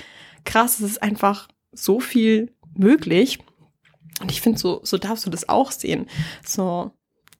krass, 0.44 0.80
es 0.80 0.92
ist 0.92 1.04
einfach 1.04 1.48
so 1.72 2.02
viel 2.02 2.54
möglich. 2.76 3.40
Und 4.22 4.32
ich 4.32 4.42
finde, 4.42 4.60
so, 4.60 4.82
so 4.84 4.98
darfst 4.98 5.26
du 5.26 5.30
das 5.30 5.50
auch 5.50 5.72
sehen. 5.72 6.08
So 6.46 6.92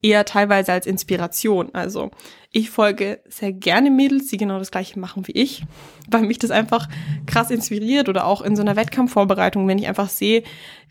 eher 0.02 0.26
teilweise 0.26 0.74
als 0.74 0.88
Inspiration. 0.88 1.70
Also 1.74 2.12
ich 2.50 2.70
folge 2.70 3.22
sehr 3.30 3.54
gerne 3.54 3.92
Mädels, 3.92 4.28
die 4.28 4.38
genau 4.38 4.58
das 4.58 4.72
gleiche 4.72 5.00
machen 5.00 5.28
wie 5.28 5.34
ich, 5.34 5.64
weil 6.10 6.24
mich 6.24 6.40
das 6.40 6.52
einfach 6.52 6.90
krass 7.28 7.52
inspiriert 7.52 8.10
oder 8.10 8.26
auch 8.26 8.42
in 8.42 8.56
so 8.56 8.62
einer 8.62 8.76
Wettkampfvorbereitung, 8.76 9.68
wenn 9.68 9.78
ich 9.78 9.88
einfach 9.88 10.10
sehe, 10.10 10.44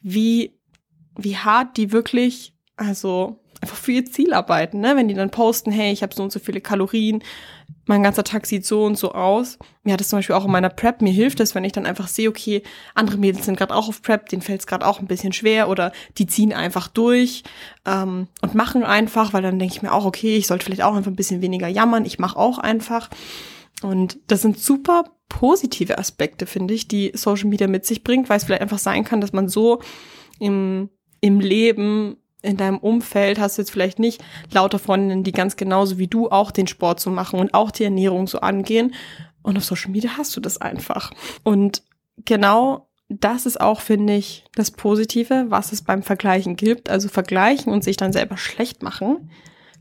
wie, 0.02 0.58
wie 1.16 1.36
hart 1.36 1.76
die 1.76 1.92
wirklich, 1.92 2.54
also 2.76 3.40
einfach 3.60 3.76
für 3.76 3.92
ihr 3.92 4.06
Ziel 4.06 4.32
arbeiten, 4.32 4.80
ne? 4.80 4.96
Wenn 4.96 5.08
die 5.08 5.14
dann 5.14 5.30
posten, 5.30 5.70
hey, 5.70 5.92
ich 5.92 6.02
habe 6.02 6.14
so 6.14 6.22
und 6.22 6.32
so 6.32 6.38
viele 6.38 6.60
Kalorien, 6.60 7.22
mein 7.86 8.02
ganzer 8.02 8.24
Tag 8.24 8.46
sieht 8.46 8.64
so 8.64 8.84
und 8.84 8.96
so 8.96 9.12
aus. 9.12 9.58
Mir 9.82 9.92
hat 9.92 10.00
das 10.00 10.08
zum 10.08 10.18
Beispiel 10.18 10.36
auch 10.36 10.44
in 10.44 10.50
meiner 10.50 10.68
Prep, 10.68 11.02
mir 11.02 11.12
hilft 11.12 11.40
es, 11.40 11.54
wenn 11.54 11.64
ich 11.64 11.72
dann 11.72 11.86
einfach 11.86 12.08
sehe, 12.08 12.28
okay, 12.28 12.62
andere 12.94 13.16
Mädels 13.16 13.46
sind 13.46 13.56
gerade 13.56 13.74
auch 13.74 13.88
auf 13.88 14.02
Prep, 14.02 14.28
denen 14.28 14.42
fällt 14.42 14.60
es 14.60 14.66
gerade 14.66 14.86
auch 14.86 15.00
ein 15.00 15.06
bisschen 15.06 15.32
schwer 15.32 15.68
oder 15.68 15.92
die 16.18 16.26
ziehen 16.26 16.52
einfach 16.52 16.88
durch 16.88 17.42
ähm, 17.86 18.28
und 18.42 18.54
machen 18.54 18.84
einfach, 18.84 19.32
weil 19.32 19.42
dann 19.42 19.58
denke 19.58 19.74
ich 19.74 19.82
mir 19.82 19.92
auch, 19.92 20.04
okay, 20.04 20.36
ich 20.36 20.46
sollte 20.46 20.64
vielleicht 20.64 20.82
auch 20.82 20.94
einfach 20.94 21.10
ein 21.10 21.16
bisschen 21.16 21.42
weniger 21.42 21.68
jammern, 21.68 22.04
ich 22.04 22.18
mache 22.18 22.38
auch 22.38 22.58
einfach. 22.58 23.10
Und 23.82 24.18
das 24.26 24.42
sind 24.42 24.58
super 24.58 25.04
positive 25.28 25.98
Aspekte, 25.98 26.46
finde 26.46 26.74
ich, 26.74 26.88
die 26.88 27.12
Social 27.14 27.48
Media 27.48 27.66
mit 27.66 27.86
sich 27.86 28.04
bringt, 28.04 28.28
weil 28.28 28.36
es 28.36 28.44
vielleicht 28.44 28.62
einfach 28.62 28.78
sein 28.78 29.04
kann, 29.04 29.20
dass 29.20 29.32
man 29.32 29.48
so 29.48 29.80
im, 30.38 30.90
im 31.20 31.40
Leben 31.40 32.16
in 32.42 32.56
deinem 32.56 32.78
Umfeld 32.78 33.38
hast 33.38 33.58
du 33.58 33.62
jetzt 33.62 33.70
vielleicht 33.70 33.98
nicht 33.98 34.22
lauter 34.52 34.78
Freundinnen, 34.78 35.24
die 35.24 35.32
ganz 35.32 35.56
genauso 35.56 35.98
wie 35.98 36.08
du 36.08 36.30
auch 36.30 36.50
den 36.50 36.66
Sport 36.66 37.00
so 37.00 37.10
machen 37.10 37.38
und 37.38 37.54
auch 37.54 37.70
die 37.70 37.84
Ernährung 37.84 38.26
so 38.26 38.40
angehen. 38.40 38.94
Und 39.42 39.56
auf 39.56 39.64
Social 39.64 39.90
Media 39.90 40.12
hast 40.16 40.36
du 40.36 40.40
das 40.40 40.60
einfach. 40.60 41.12
Und 41.42 41.82
genau 42.24 42.88
das 43.08 43.44
ist 43.44 43.60
auch, 43.60 43.80
finde 43.80 44.14
ich, 44.14 44.44
das 44.54 44.70
Positive, 44.70 45.46
was 45.48 45.72
es 45.72 45.82
beim 45.82 46.02
Vergleichen 46.02 46.56
gibt. 46.56 46.88
Also 46.88 47.08
vergleichen 47.08 47.72
und 47.72 47.82
sich 47.82 47.96
dann 47.96 48.12
selber 48.12 48.36
schlecht 48.36 48.82
machen, 48.82 49.30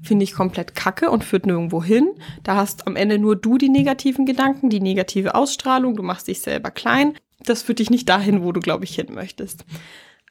finde 0.01 0.23
ich 0.23 0.33
komplett 0.33 0.75
kacke 0.75 1.11
und 1.11 1.23
führt 1.23 1.45
nirgendwo 1.45 1.83
hin. 1.83 2.09
Da 2.43 2.55
hast 2.55 2.87
am 2.87 2.95
Ende 2.95 3.19
nur 3.19 3.35
du 3.35 3.57
die 3.57 3.69
negativen 3.69 4.25
Gedanken, 4.25 4.69
die 4.69 4.79
negative 4.79 5.35
Ausstrahlung, 5.35 5.95
du 5.95 6.03
machst 6.03 6.27
dich 6.27 6.41
selber 6.41 6.71
klein. 6.71 7.13
Das 7.45 7.61
führt 7.61 7.79
dich 7.79 7.89
nicht 7.89 8.09
dahin, 8.09 8.43
wo 8.43 8.51
du, 8.51 8.59
glaube 8.59 8.83
ich, 8.85 8.95
hin 8.95 9.13
möchtest. 9.13 9.65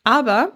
Aber 0.04 0.52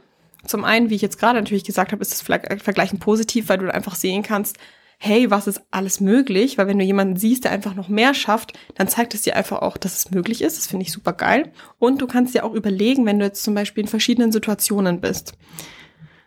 zum 0.46 0.64
einen, 0.64 0.90
wie 0.90 0.94
ich 0.96 1.02
jetzt 1.02 1.18
gerade 1.18 1.38
natürlich 1.38 1.64
gesagt 1.64 1.92
habe, 1.92 2.02
ist 2.02 2.12
das 2.12 2.22
Vergleichen 2.22 2.98
positiv, 2.98 3.48
weil 3.48 3.58
du 3.58 3.72
einfach 3.72 3.94
sehen 3.94 4.22
kannst, 4.22 4.58
hey, 4.98 5.30
was 5.30 5.48
ist 5.48 5.62
alles 5.72 6.00
möglich? 6.00 6.58
Weil 6.58 6.68
wenn 6.68 6.78
du 6.78 6.84
jemanden 6.84 7.16
siehst, 7.16 7.44
der 7.44 7.50
einfach 7.50 7.74
noch 7.74 7.88
mehr 7.88 8.14
schafft, 8.14 8.52
dann 8.76 8.86
zeigt 8.86 9.14
es 9.14 9.22
dir 9.22 9.34
einfach 9.34 9.60
auch, 9.60 9.76
dass 9.76 9.98
es 9.98 10.10
möglich 10.12 10.42
ist. 10.42 10.58
Das 10.58 10.68
finde 10.68 10.84
ich 10.84 10.92
super 10.92 11.12
geil. 11.12 11.52
Und 11.80 12.00
du 12.00 12.06
kannst 12.06 12.34
dir 12.34 12.44
auch 12.44 12.54
überlegen, 12.54 13.04
wenn 13.04 13.18
du 13.18 13.24
jetzt 13.24 13.42
zum 13.42 13.54
Beispiel 13.54 13.82
in 13.82 13.88
verschiedenen 13.88 14.30
Situationen 14.30 15.00
bist. 15.00 15.32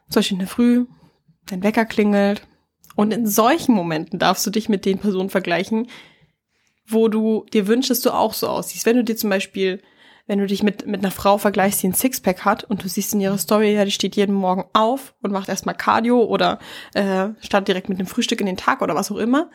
Zum 0.09 0.19
Beispiel 0.19 0.35
in 0.35 0.39
der 0.39 0.49
Früh, 0.49 0.85
dein 1.45 1.63
Wecker 1.63 1.85
klingelt. 1.85 2.45
Und 2.95 3.13
in 3.13 3.27
solchen 3.27 3.73
Momenten 3.73 4.19
darfst 4.19 4.45
du 4.45 4.49
dich 4.49 4.67
mit 4.67 4.85
den 4.85 4.99
Personen 4.99 5.29
vergleichen, 5.29 5.87
wo 6.85 7.07
du 7.07 7.45
dir 7.53 7.67
wünschst, 7.67 7.91
dass 7.91 8.01
du 8.01 8.11
auch 8.11 8.33
so 8.33 8.47
aussiehst. 8.47 8.85
Wenn 8.85 8.97
du 8.97 9.03
dir 9.05 9.15
zum 9.15 9.29
Beispiel 9.29 9.81
wenn 10.27 10.39
du 10.39 10.47
dich 10.47 10.63
mit, 10.63 10.87
mit 10.87 11.01
einer 11.01 11.11
Frau 11.11 11.37
vergleichst, 11.37 11.83
die 11.83 11.87
ein 11.87 11.93
Sixpack 11.93 12.45
hat 12.45 12.63
und 12.63 12.83
du 12.83 12.89
siehst 12.89 13.13
in 13.13 13.21
ihrer 13.21 13.37
Story, 13.37 13.73
ja, 13.73 13.85
die 13.85 13.91
steht 13.91 14.15
jeden 14.15 14.35
Morgen 14.35 14.65
auf 14.73 15.13
und 15.21 15.31
macht 15.31 15.49
erstmal 15.49 15.75
Cardio 15.75 16.23
oder 16.23 16.59
äh, 16.93 17.29
startet 17.41 17.69
direkt 17.69 17.89
mit 17.89 17.99
dem 17.99 18.07
Frühstück 18.07 18.39
in 18.39 18.47
den 18.47 18.57
Tag 18.57 18.81
oder 18.81 18.95
was 18.95 19.11
auch 19.11 19.17
immer, 19.17 19.49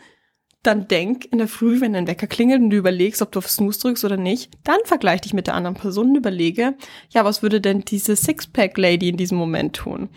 dann 0.63 0.87
denk 0.87 1.25
in 1.25 1.39
der 1.39 1.47
Früh, 1.47 1.81
wenn 1.81 1.93
dein 1.93 2.07
Wecker 2.07 2.27
klingelt 2.27 2.61
und 2.61 2.69
du 2.69 2.77
überlegst, 2.77 3.21
ob 3.21 3.31
du 3.31 3.39
auf 3.39 3.49
Snooze 3.49 3.79
drückst 3.79 4.05
oder 4.05 4.17
nicht, 4.17 4.51
dann 4.63 4.77
vergleich 4.85 5.21
dich 5.21 5.33
mit 5.33 5.47
der 5.47 5.55
anderen 5.55 5.75
Person 5.75 6.09
und 6.09 6.15
überlege, 6.17 6.75
ja, 7.09 7.25
was 7.25 7.41
würde 7.41 7.59
denn 7.59 7.81
diese 7.81 8.15
Sixpack-Lady 8.15 9.09
in 9.09 9.17
diesem 9.17 9.37
Moment 9.37 9.75
tun? 9.75 10.09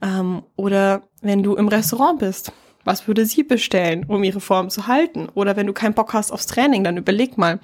Ähm, 0.00 0.42
oder 0.56 1.02
wenn 1.20 1.42
du 1.42 1.54
im 1.56 1.68
Restaurant 1.68 2.18
bist 2.18 2.52
was 2.84 3.06
würde 3.06 3.26
sie 3.26 3.42
bestellen, 3.42 4.04
um 4.08 4.24
ihre 4.24 4.40
Form 4.40 4.70
zu 4.70 4.86
halten? 4.86 5.28
Oder 5.34 5.56
wenn 5.56 5.66
du 5.66 5.72
keinen 5.72 5.94
Bock 5.94 6.12
hast 6.12 6.32
aufs 6.32 6.46
Training, 6.46 6.84
dann 6.84 6.96
überleg 6.96 7.38
mal, 7.38 7.60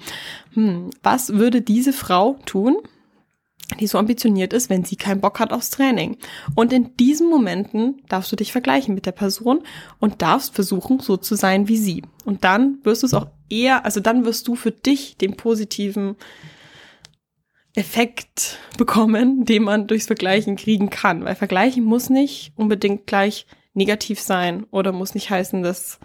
hm, 0.53 0.91
was 1.03 1.33
würde 1.33 1.61
diese 1.61 1.93
Frau 1.93 2.37
tun, 2.45 2.77
die 3.79 3.87
so 3.87 3.97
ambitioniert 3.97 4.53
ist, 4.53 4.69
wenn 4.69 4.83
sie 4.83 4.95
keinen 4.95 5.21
Bock 5.21 5.39
hat 5.39 5.53
aufs 5.53 5.69
Training. 5.69 6.17
Und 6.55 6.73
in 6.73 6.95
diesen 6.97 7.29
Momenten 7.29 8.01
darfst 8.07 8.31
du 8.31 8.35
dich 8.35 8.51
vergleichen 8.51 8.95
mit 8.95 9.05
der 9.05 9.11
Person 9.11 9.61
und 9.99 10.21
darfst 10.21 10.55
versuchen, 10.55 10.99
so 10.99 11.17
zu 11.17 11.35
sein 11.35 11.67
wie 11.67 11.77
sie. 11.77 12.03
Und 12.25 12.43
dann 12.43 12.79
wirst 12.83 13.03
du 13.03 13.07
es 13.07 13.13
auch 13.13 13.27
eher, 13.49 13.85
also 13.85 13.99
dann 13.99 14.25
wirst 14.25 14.47
du 14.47 14.55
für 14.55 14.71
dich 14.71 15.17
den 15.17 15.35
positiven 15.37 16.15
Effekt 17.75 18.57
bekommen, 18.77 19.45
den 19.45 19.63
man 19.63 19.87
durchs 19.87 20.07
Vergleichen 20.07 20.55
kriegen 20.55 20.89
kann. 20.89 21.23
Weil 21.23 21.35
Vergleichen 21.35 21.83
muss 21.83 22.09
nicht 22.09 22.51
unbedingt 22.55 23.05
gleich 23.05 23.45
negativ 23.73 24.19
sein 24.19 24.65
oder 24.71 24.91
muss 24.91 25.13
nicht 25.13 25.29
heißen, 25.29 25.63
dass 25.63 25.99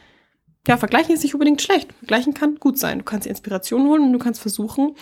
ja, 0.66 0.76
vergleichen 0.76 1.14
ist 1.14 1.22
nicht 1.22 1.34
unbedingt 1.34 1.60
schlecht. 1.60 1.92
Vergleichen 1.92 2.32
kann 2.32 2.56
gut 2.56 2.78
sein. 2.78 2.98
Du 2.98 3.04
kannst 3.04 3.26
Inspiration 3.26 3.86
holen 3.86 4.02
und 4.02 4.12
du 4.12 4.18
kannst 4.18 4.40
versuchen, 4.40 4.96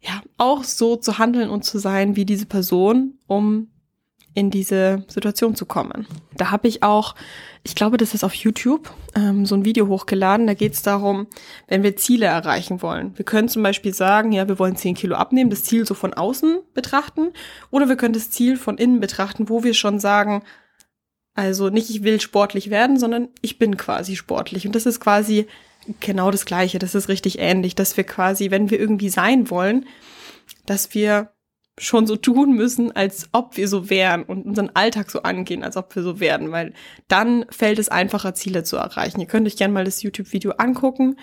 ja, 0.00 0.22
auch 0.38 0.64
so 0.64 0.96
zu 0.96 1.18
handeln 1.18 1.50
und 1.50 1.64
zu 1.64 1.78
sein 1.78 2.16
wie 2.16 2.24
diese 2.24 2.46
Person, 2.46 3.18
um 3.26 3.68
in 4.32 4.50
diese 4.50 5.04
Situation 5.08 5.56
zu 5.56 5.66
kommen. 5.66 6.06
Da 6.36 6.50
habe 6.50 6.68
ich 6.68 6.82
auch, 6.82 7.14
ich 7.64 7.74
glaube, 7.74 7.96
das 7.96 8.14
ist 8.14 8.24
auf 8.24 8.32
YouTube, 8.32 8.90
ähm, 9.14 9.44
so 9.44 9.54
ein 9.54 9.64
Video 9.64 9.88
hochgeladen. 9.88 10.46
Da 10.46 10.54
geht 10.54 10.74
es 10.74 10.82
darum, 10.82 11.26
wenn 11.66 11.82
wir 11.82 11.96
Ziele 11.96 12.26
erreichen 12.26 12.80
wollen. 12.80 13.16
Wir 13.18 13.24
können 13.24 13.48
zum 13.48 13.62
Beispiel 13.62 13.92
sagen, 13.92 14.32
ja, 14.32 14.48
wir 14.48 14.58
wollen 14.58 14.76
10 14.76 14.94
Kilo 14.94 15.16
abnehmen, 15.16 15.50
das 15.50 15.64
Ziel 15.64 15.84
so 15.84 15.94
von 15.94 16.14
außen 16.14 16.60
betrachten. 16.74 17.32
Oder 17.70 17.88
wir 17.88 17.96
können 17.96 18.14
das 18.14 18.30
Ziel 18.30 18.56
von 18.56 18.78
innen 18.78 19.00
betrachten, 19.00 19.48
wo 19.48 19.64
wir 19.64 19.74
schon 19.74 19.98
sagen, 19.98 20.42
also 21.34 21.70
nicht, 21.70 21.90
ich 21.90 22.02
will 22.02 22.20
sportlich 22.20 22.70
werden, 22.70 22.98
sondern 22.98 23.28
ich 23.40 23.58
bin 23.58 23.76
quasi 23.76 24.16
sportlich. 24.16 24.66
Und 24.66 24.74
das 24.74 24.86
ist 24.86 25.00
quasi 25.00 25.46
genau 26.00 26.30
das 26.30 26.44
Gleiche. 26.44 26.78
Das 26.78 26.94
ist 26.94 27.08
richtig 27.08 27.38
ähnlich, 27.38 27.74
dass 27.74 27.96
wir 27.96 28.04
quasi, 28.04 28.50
wenn 28.50 28.70
wir 28.70 28.78
irgendwie 28.80 29.08
sein 29.08 29.50
wollen, 29.50 29.86
dass 30.66 30.94
wir 30.94 31.32
schon 31.78 32.06
so 32.06 32.16
tun 32.16 32.52
müssen, 32.52 32.94
als 32.94 33.28
ob 33.32 33.56
wir 33.56 33.66
so 33.66 33.88
wären 33.88 34.24
und 34.24 34.44
unseren 34.44 34.70
Alltag 34.74 35.10
so 35.10 35.22
angehen, 35.22 35.64
als 35.64 35.76
ob 35.78 35.94
wir 35.96 36.02
so 36.02 36.20
werden, 36.20 36.52
weil 36.52 36.74
dann 37.08 37.46
fällt 37.48 37.78
es 37.78 37.88
einfacher, 37.88 38.34
Ziele 38.34 38.64
zu 38.64 38.76
erreichen. 38.76 39.20
Ihr 39.20 39.26
könnt 39.26 39.46
euch 39.46 39.56
gerne 39.56 39.72
mal 39.72 39.84
das 39.84 40.02
YouTube-Video 40.02 40.52
angucken. 40.52 41.16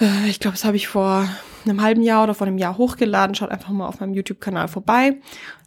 Äh, 0.00 0.28
ich 0.28 0.40
glaube, 0.40 0.56
das 0.56 0.64
habe 0.64 0.76
ich 0.76 0.88
vor 0.88 1.28
einem 1.64 1.82
halben 1.82 2.02
Jahr 2.02 2.24
oder 2.24 2.34
vor 2.34 2.46
einem 2.46 2.58
Jahr 2.58 2.78
hochgeladen. 2.78 3.34
Schaut 3.34 3.50
einfach 3.50 3.70
mal 3.70 3.86
auf 3.86 4.00
meinem 4.00 4.14
YouTube-Kanal 4.14 4.68
vorbei. 4.68 5.18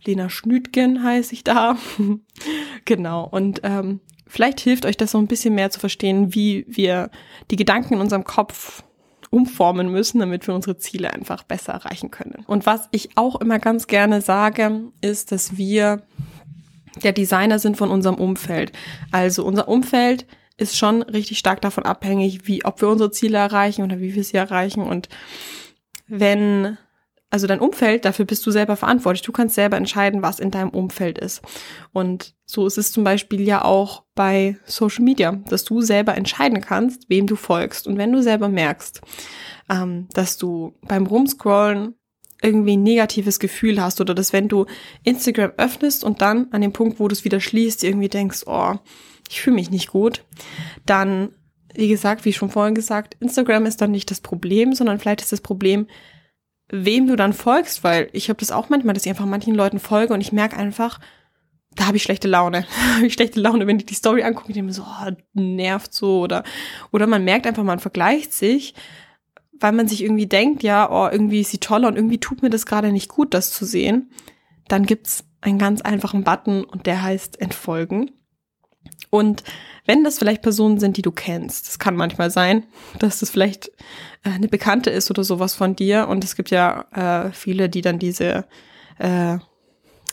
Lena 0.06 0.30
Schnütgen 0.30 1.04
heiße 1.04 1.34
ich 1.34 1.44
da. 1.44 1.78
genau. 2.86 3.28
Und 3.28 3.62
ähm, 3.64 4.02
vielleicht 4.28 4.60
hilft 4.60 4.86
euch 4.86 4.98
das 4.98 5.12
so 5.12 5.18
ein 5.18 5.28
bisschen 5.28 5.56
mehr 5.56 5.72
zu 5.72 5.80
verstehen, 5.80 6.34
wie 6.34 6.66
wir 6.68 7.10
die 7.52 7.56
Gedanken 7.56 7.96
in 7.96 8.02
unserem 8.02 8.24
Kopf 8.24 8.84
umformen 9.30 9.92
müssen, 9.92 10.20
damit 10.20 10.48
wir 10.48 10.56
unsere 10.56 10.78
Ziele 10.78 11.12
einfach 11.12 11.44
besser 11.44 11.74
erreichen 11.74 12.12
können. 12.12 12.46
Und 12.48 12.66
was 12.66 12.88
ich 12.92 13.18
auch 13.18 13.42
immer 13.42 13.60
ganz 13.60 13.88
gerne 13.88 14.22
sage, 14.22 14.92
ist, 15.02 15.32
dass 15.32 15.58
wir 15.58 16.04
der 17.04 17.12
Designer 17.12 17.60
sind 17.60 17.76
von 17.76 17.90
unserem 17.90 18.16
Umfeld. 18.16 18.72
Also 19.12 19.46
unser 19.46 19.68
Umfeld 19.68 20.26
ist 20.58 20.78
schon 20.78 21.02
richtig 21.04 21.38
stark 21.38 21.62
davon 21.62 21.86
abhängig, 21.86 22.48
wie, 22.48 22.64
ob 22.64 22.82
wir 22.82 22.90
unsere 22.90 23.12
Ziele 23.12 23.38
erreichen 23.38 23.84
oder 23.84 24.00
wie 24.00 24.16
wir 24.16 24.24
sie 24.24 24.38
erreichen. 24.38 24.82
Und 24.82 25.10
wenn, 26.08 26.78
also 27.30 27.48
dein 27.48 27.60
Umfeld, 27.60 28.06
dafür 28.06 28.26
bist 28.26 28.46
du 28.46 28.52
selber 28.52 28.78
verantwortlich. 28.78 29.22
Du 29.22 29.34
kannst 29.34 29.56
selber 29.56 29.76
entscheiden, 29.76 30.22
was 30.22 30.40
in 30.40 30.52
deinem 30.52 30.70
Umfeld 30.70 31.18
ist. 31.18 31.42
Und 31.92 32.36
so 32.46 32.66
ist 32.68 32.78
es 32.78 32.92
zum 32.92 33.04
Beispiel 33.04 33.42
ja 33.42 33.66
auch 33.66 34.04
bei 34.16 34.58
Social 34.66 35.04
Media, 35.04 35.34
dass 35.50 35.66
du 35.66 35.82
selber 35.82 36.16
entscheiden 36.16 36.62
kannst, 36.62 37.10
wem 37.10 37.28
du 37.28 37.36
folgst. 37.36 37.88
Und 37.88 37.98
wenn 37.98 38.14
du 38.14 38.22
selber 38.22 38.48
merkst, 38.48 39.02
ähm, 39.70 40.08
dass 40.14 40.38
du 40.38 40.74
beim 40.84 41.06
Rumscrollen 41.06 41.96
irgendwie 42.42 42.78
ein 42.78 42.84
negatives 42.84 43.40
Gefühl 43.40 43.82
hast 43.82 44.00
oder 44.00 44.14
dass 44.14 44.32
wenn 44.32 44.48
du 44.48 44.66
Instagram 45.04 45.54
öffnest 45.58 46.04
und 46.04 46.22
dann 46.22 46.48
an 46.52 46.62
dem 46.62 46.74
Punkt, 46.74 47.00
wo 47.00 47.08
du 47.08 47.14
es 47.14 47.26
wieder 47.26 47.40
schließt, 47.40 47.84
irgendwie 47.84 48.10
denkst, 48.10 48.44
oh, 48.46 48.76
ich 49.30 49.42
fühle 49.42 49.56
mich 49.56 49.72
nicht 49.72 49.90
gut, 49.90 50.24
dann, 50.86 51.30
wie 51.74 51.88
gesagt, 51.88 52.26
wie 52.26 52.34
schon 52.34 52.50
vorhin 52.50 52.76
gesagt, 52.76 53.16
Instagram 53.20 53.66
ist 53.66 53.82
dann 53.82 53.92
nicht 53.92 54.12
das 54.12 54.22
Problem, 54.22 54.74
sondern 54.74 55.00
vielleicht 55.00 55.22
ist 55.22 55.32
das 55.32 55.42
Problem, 55.42 55.88
wem 56.70 57.08
du 57.08 57.16
dann 57.16 57.34
folgst, 57.34 57.84
weil 57.84 58.10
ich 58.12 58.30
habe 58.30 58.40
das 58.40 58.52
auch 58.52 58.70
manchmal, 58.70 58.94
dass 58.94 59.06
ich 59.06 59.10
einfach 59.10 59.26
manchen 59.26 59.56
Leuten 59.56 59.80
folge 59.80 60.14
und 60.14 60.22
ich 60.22 60.32
merke 60.32 60.58
einfach, 60.58 61.00
da 61.76 61.88
habe 61.88 61.98
ich 61.98 62.04
schlechte 62.04 62.28
Laune. 62.28 62.66
Da 62.78 62.96
habe 62.96 63.08
ich 63.08 63.14
schlechte 63.14 63.40
Laune, 63.40 63.68
wenn 63.68 63.78
ich 63.78 63.86
die 63.86 63.94
Story 63.94 64.24
angucke, 64.24 64.50
ich 64.50 64.54
denke 64.54 64.68
mir 64.68 64.74
so, 64.74 64.84
oh, 64.84 65.12
nervt 65.34 65.94
so 65.94 66.22
oder 66.22 66.44
oder 66.92 67.08
man 67.08 67.24
merkt 67.24 67.46
einfach, 67.46 67.64
man 67.64 67.80
vergleicht 67.80 68.34
sich, 68.34 68.74
weil 69.60 69.74
man 69.74 69.88
sich 69.88 70.04
irgendwie 70.04 70.28
denkt, 70.28 70.64
ja, 70.64 70.90
oh, 70.90 71.10
irgendwie 71.12 71.42
ist 71.42 71.52
sie 71.52 71.60
toller 71.60 71.88
und 71.88 71.96
irgendwie 71.96 72.20
tut 72.20 72.42
mir 72.42 72.50
das 72.50 72.66
gerade 72.66 72.92
nicht 72.92 73.10
gut, 73.10 73.34
das 73.34 73.52
zu 73.52 73.66
sehen. 73.66 74.12
Dann 74.68 74.86
gibt's 74.86 75.26
einen 75.42 75.60
ganz 75.60 75.82
einfachen 75.82 76.24
Button 76.24 76.64
und 76.64 76.88
der 76.88 77.04
heißt 77.04 77.40
entfolgen. 77.40 78.12
Und 79.16 79.44
wenn 79.86 80.04
das 80.04 80.20
vielleicht 80.20 80.42
Personen 80.42 80.80
sind, 80.80 80.98
die 80.98 81.02
du 81.02 81.12
kennst, 81.12 81.68
das 81.68 81.80
kann 81.80 81.96
manchmal 81.96 82.32
sein, 82.32 82.66
dass 83.00 83.20
das 83.20 83.30
vielleicht 83.30 83.70
äh, 84.24 84.32
eine 84.32 84.48
Bekannte 84.48 84.90
ist 84.90 85.10
oder 85.10 85.24
sowas 85.24 85.54
von 85.54 85.76
dir. 85.76 86.08
Und 86.08 86.24
es 86.24 86.36
gibt 86.36 86.50
ja 86.50 86.86
äh, 86.92 87.32
viele, 87.32 87.70
die 87.70 87.82
dann 87.82 88.00
diese 88.00 88.46
äh, 88.98 89.38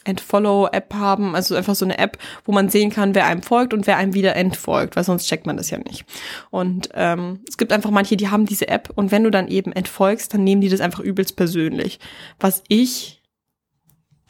Entfollow-App 0.04 0.94
haben, 0.94 1.34
also 1.34 1.54
einfach 1.54 1.74
so 1.74 1.84
eine 1.84 1.98
App, 1.98 2.18
wo 2.44 2.52
man 2.52 2.68
sehen 2.68 2.90
kann, 2.90 3.14
wer 3.14 3.26
einem 3.26 3.42
folgt 3.42 3.72
und 3.72 3.86
wer 3.86 3.96
einem 3.96 4.14
wieder 4.14 4.34
entfolgt, 4.36 4.96
weil 4.96 5.04
sonst 5.04 5.26
checkt 5.26 5.46
man 5.46 5.56
das 5.56 5.70
ja 5.70 5.78
nicht. 5.78 6.04
Und 6.50 6.88
ähm, 6.94 7.40
es 7.48 7.56
gibt 7.56 7.72
einfach 7.72 7.90
manche, 7.90 8.16
die 8.16 8.28
haben 8.28 8.46
diese 8.46 8.68
App 8.68 8.90
und 8.94 9.12
wenn 9.12 9.24
du 9.24 9.30
dann 9.30 9.48
eben 9.48 9.72
entfolgst, 9.72 10.34
dann 10.34 10.44
nehmen 10.44 10.60
die 10.60 10.68
das 10.68 10.80
einfach 10.80 11.00
übelst 11.00 11.36
persönlich. 11.36 12.00
Was 12.40 12.64
ich 12.68 13.22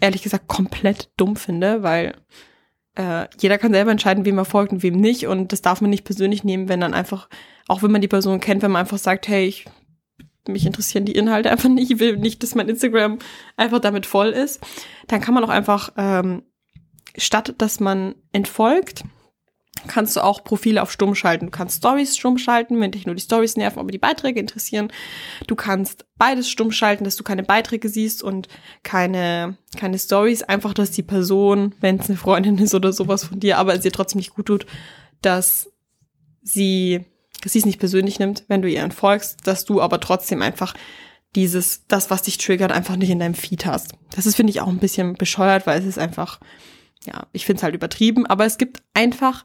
ehrlich 0.01 0.23
gesagt 0.23 0.47
komplett 0.47 1.11
dumm 1.17 1.37
finde, 1.37 1.83
weil 1.83 2.15
äh, 2.95 3.27
jeder 3.41 3.59
kann 3.59 3.73
selber 3.73 3.91
entscheiden, 3.91 4.25
wem 4.25 4.39
er 4.39 4.45
folgt 4.45 4.73
und 4.73 4.83
wem 4.83 4.95
nicht. 4.95 5.27
Und 5.27 5.53
das 5.53 5.63
darf 5.63 5.81
man 5.81 5.91
nicht 5.91 6.05
persönlich 6.05 6.45
nehmen, 6.45 6.69
wenn 6.69 6.81
dann 6.81 6.95
einfach, 6.95 7.29
auch 7.69 7.83
wenn 7.83 7.93
man 7.93 8.01
die 8.01 8.09
Person 8.09 8.41
kennt, 8.41 8.63
wenn 8.63 8.71
man 8.71 8.81
einfach 8.81 8.99
sagt, 8.99 9.29
hey, 9.29 9.47
ich, 9.47 9.67
mich 10.49 10.67
interessieren 10.67 11.05
die 11.05 11.15
Inhalte 11.15 11.51
einfach 11.51 11.69
nicht, 11.69 11.91
ich 11.91 12.01
will 12.01 12.17
nicht, 12.17 12.43
dass 12.43 12.55
mein 12.55 12.69
Instagram 12.69 13.19
einfach 13.57 13.79
damit 13.79 14.07
voll 14.07 14.29
ist, 14.29 14.61
dann 15.07 15.21
kann 15.21 15.35
man 15.35 15.45
auch 15.45 15.49
einfach, 15.49 15.93
ähm, 15.97 16.43
statt 17.17 17.55
dass 17.59 17.81
man 17.81 18.15
entfolgt, 18.33 19.05
kannst 19.87 20.17
du 20.17 20.21
auch 20.21 20.45
Profile 20.45 20.83
auf 20.83 20.91
stumm 20.93 21.15
schalten. 21.15 21.47
Du 21.47 21.51
kannst 21.51 21.79
Stories 21.79 22.17
stumm 22.17 22.39
schalten, 22.39 22.81
wenn 22.81 22.91
dich 22.91 23.07
nur 23.07 23.15
die 23.15 23.23
Stories 23.23 23.57
nerven, 23.57 23.79
aber 23.79 23.91
die 23.91 23.99
Beiträge 23.99 24.41
interessieren. 24.41 24.93
Du 25.47 25.57
kannst 25.57 26.05
beides 26.17 26.49
stumm 26.49 26.73
schalten, 26.73 27.05
dass 27.05 27.17
du 27.17 27.25
keine 27.25 27.43
Beiträge 27.43 27.89
siehst 27.89 28.23
und 28.23 28.49
keine, 28.83 29.57
keine 29.77 29.99
Stories. 29.99 30.43
Einfach, 30.43 30.75
dass 30.75 30.91
die 30.91 31.03
Person, 31.03 31.75
wenn 31.81 31.99
es 31.99 32.09
eine 32.09 32.19
Freundin 32.19 32.59
ist 32.59 32.75
oder 32.75 32.93
sowas 32.93 33.25
von 33.25 33.41
dir, 33.41 33.59
aber 33.59 33.75
es 33.75 33.85
ihr 33.85 33.93
trotzdem 33.93 34.19
nicht 34.19 34.35
gut 34.35 34.47
tut, 34.47 34.67
dass 35.21 35.71
sie, 36.43 37.05
dass 37.43 37.53
sie 37.53 37.61
es 37.61 37.67
nicht 37.67 37.81
persönlich 37.81 38.19
nimmt, 38.19 38.45
wenn 38.49 38.63
du 38.63 38.69
ihr 38.69 38.83
entfolgst, 38.83 39.47
dass 39.47 39.65
du 39.65 39.81
aber 39.81 40.01
trotzdem 40.01 40.43
einfach 40.43 40.75
dieses, 41.35 41.87
das, 41.89 42.11
was 42.11 42.23
dich 42.23 42.39
triggert, 42.39 42.73
einfach 42.73 42.97
nicht 42.97 43.11
in 43.11 43.19
deinem 43.19 43.35
Feed 43.35 43.65
hast. 43.65 43.93
Das 44.15 44.27
ist, 44.27 44.37
finde 44.37 44.51
ich, 44.51 44.61
auch 44.61 44.69
ein 44.69 44.79
bisschen 44.79 45.15
bescheuert, 45.15 45.67
weil 45.67 45.81
es 45.81 45.87
ist 45.87 45.99
einfach, 45.99 46.41
ja, 47.05 47.27
ich 47.33 47.47
finde 47.47 47.59
es 47.59 47.63
halt 47.63 47.75
übertrieben, 47.75 48.27
aber 48.27 48.45
es 48.45 48.59
gibt 48.59 48.83
einfach, 48.95 49.45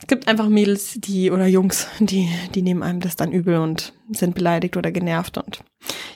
es 0.00 0.06
gibt 0.06 0.28
einfach 0.28 0.48
Mädels, 0.48 0.94
die, 0.96 1.30
oder 1.30 1.46
Jungs, 1.46 1.88
die, 1.98 2.28
die 2.54 2.62
nehmen 2.62 2.82
einem 2.82 3.00
das 3.00 3.16
dann 3.16 3.32
übel 3.32 3.58
und 3.58 3.92
sind 4.10 4.34
beleidigt 4.34 4.76
oder 4.76 4.92
genervt 4.92 5.38
und 5.38 5.64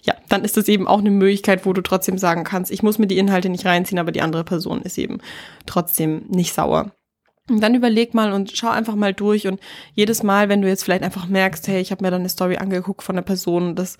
ja, 0.02 0.14
dann 0.28 0.44
ist 0.44 0.56
das 0.56 0.68
eben 0.68 0.88
auch 0.88 0.98
eine 0.98 1.10
Möglichkeit, 1.10 1.64
wo 1.64 1.72
du 1.72 1.80
trotzdem 1.80 2.18
sagen 2.18 2.44
kannst, 2.44 2.70
ich 2.72 2.82
muss 2.82 2.98
mir 2.98 3.06
die 3.06 3.18
Inhalte 3.18 3.48
nicht 3.48 3.66
reinziehen, 3.66 3.98
aber 3.98 4.12
die 4.12 4.22
andere 4.22 4.44
Person 4.44 4.82
ist 4.82 4.98
eben 4.98 5.18
trotzdem 5.66 6.24
nicht 6.28 6.52
sauer. 6.52 6.92
Und 7.48 7.60
dann 7.60 7.74
überleg 7.74 8.14
mal 8.14 8.32
und 8.32 8.52
schau 8.56 8.68
einfach 8.68 8.94
mal 8.94 9.12
durch 9.12 9.46
und 9.46 9.60
jedes 9.94 10.22
Mal, 10.22 10.48
wenn 10.48 10.62
du 10.62 10.68
jetzt 10.68 10.84
vielleicht 10.84 11.02
einfach 11.02 11.26
merkst, 11.26 11.66
hey, 11.68 11.80
ich 11.80 11.90
habe 11.90 12.04
mir 12.04 12.10
dann 12.10 12.22
eine 12.22 12.28
Story 12.28 12.56
angeguckt 12.56 13.02
von 13.02 13.16
der 13.16 13.22
Person, 13.22 13.74
das 13.74 13.98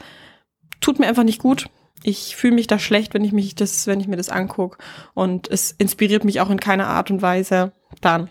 tut 0.81 0.99
mir 0.99 1.07
einfach 1.07 1.25
nicht 1.25 1.41
gut. 1.41 1.69
Ich 2.03 2.37
fühle 2.37 2.55
mich 2.55 2.67
da 2.67 2.79
schlecht, 2.79 3.15
wenn 3.15 3.25
ich 3.25 3.33
mich 3.33 3.55
das, 3.55 3.87
wenn 3.87 4.01
ich 4.01 4.09
mir 4.09 4.17
das 4.17 4.29
angucke 4.29 4.79
und 5.15 5.49
es 5.49 5.73
inspiriert 5.73 6.25
mich 6.25 6.41
auch 6.41 6.51
in 6.51 6.61
keiner 6.61 6.89
Art 6.89 7.11
und 7.11 7.23
Weise. 7.23 7.73
Dann 8.01 8.31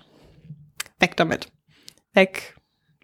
weg 0.99 1.15
damit. 1.17 1.51
Weg. 2.13 2.55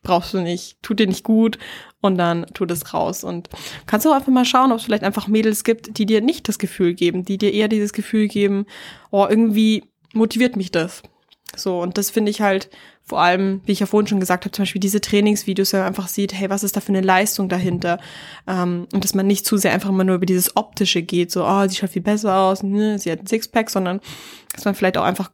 Brauchst 0.04 0.34
du 0.34 0.40
nicht. 0.40 0.82
Tut 0.82 1.00
dir 1.00 1.08
nicht 1.08 1.24
gut 1.24 1.58
und 2.02 2.18
dann 2.18 2.46
tut 2.54 2.72
es 2.72 2.94
raus. 2.94 3.24
Und 3.24 3.50
kannst 3.86 4.06
du 4.06 4.12
auch 4.12 4.16
einfach 4.16 4.32
mal 4.32 4.46
schauen, 4.46 4.72
ob 4.72 4.80
es 4.80 4.86
vielleicht 4.86 5.04
einfach 5.04 5.28
Mädels 5.28 5.64
gibt, 5.64 5.98
die 5.98 6.06
dir 6.06 6.22
nicht 6.22 6.48
das 6.48 6.60
Gefühl 6.60 6.94
geben, 6.94 7.26
die 7.26 7.38
dir 7.38 7.54
eher 7.54 7.68
dieses 7.68 7.94
Gefühl 7.94 8.28
geben, 8.28 8.66
oh, 9.12 9.26
irgendwie 9.30 9.84
motiviert 10.14 10.56
mich 10.56 10.72
das. 10.72 11.04
So, 11.58 11.82
und 11.82 11.98
das 11.98 12.10
finde 12.10 12.30
ich 12.32 12.42
halt 12.42 12.70
vor 13.04 13.22
allem, 13.22 13.62
wie 13.66 13.72
ich 13.72 13.80
ja 13.80 13.86
vorhin 13.86 14.08
schon 14.08 14.20
gesagt 14.20 14.44
habe, 14.44 14.52
zum 14.52 14.64
Beispiel 14.64 14.82
diese 14.82 15.00
Trainingsvideos, 15.00 15.72
wenn 15.72 15.80
man 15.80 15.88
einfach 15.88 16.10
sieht, 16.10 16.34
hey, 16.34 16.50
was 16.50 16.64
ist 16.64 16.76
da 16.76 16.82
für 16.82 16.90
eine 16.90 17.02
Leistung 17.02 17.48
dahinter? 17.48 18.00
Ähm, 18.48 18.88
und 18.94 19.04
dass 19.04 19.14
man 19.14 19.28
nicht 19.28 19.46
zu 19.46 19.56
sehr 19.56 19.72
einfach 19.72 19.92
mal 19.92 20.04
nur 20.04 20.16
über 20.16 20.26
dieses 20.26 20.58
Optische 20.58 21.02
geht, 21.02 21.32
so, 21.32 21.46
oh, 21.46 21.68
sie 21.68 21.76
schaut 21.78 21.92
viel 21.92 22.02
besser 22.02 22.36
aus, 22.36 22.64
ne, 22.64 23.00
sie 23.00 23.10
hat 23.10 23.22
ein 23.22 23.28
Sixpack, 23.28 23.70
sondern 23.70 24.02
dass 24.54 24.66
man 24.66 24.76
vielleicht 24.76 24.98
auch 24.98 25.04
einfach 25.04 25.32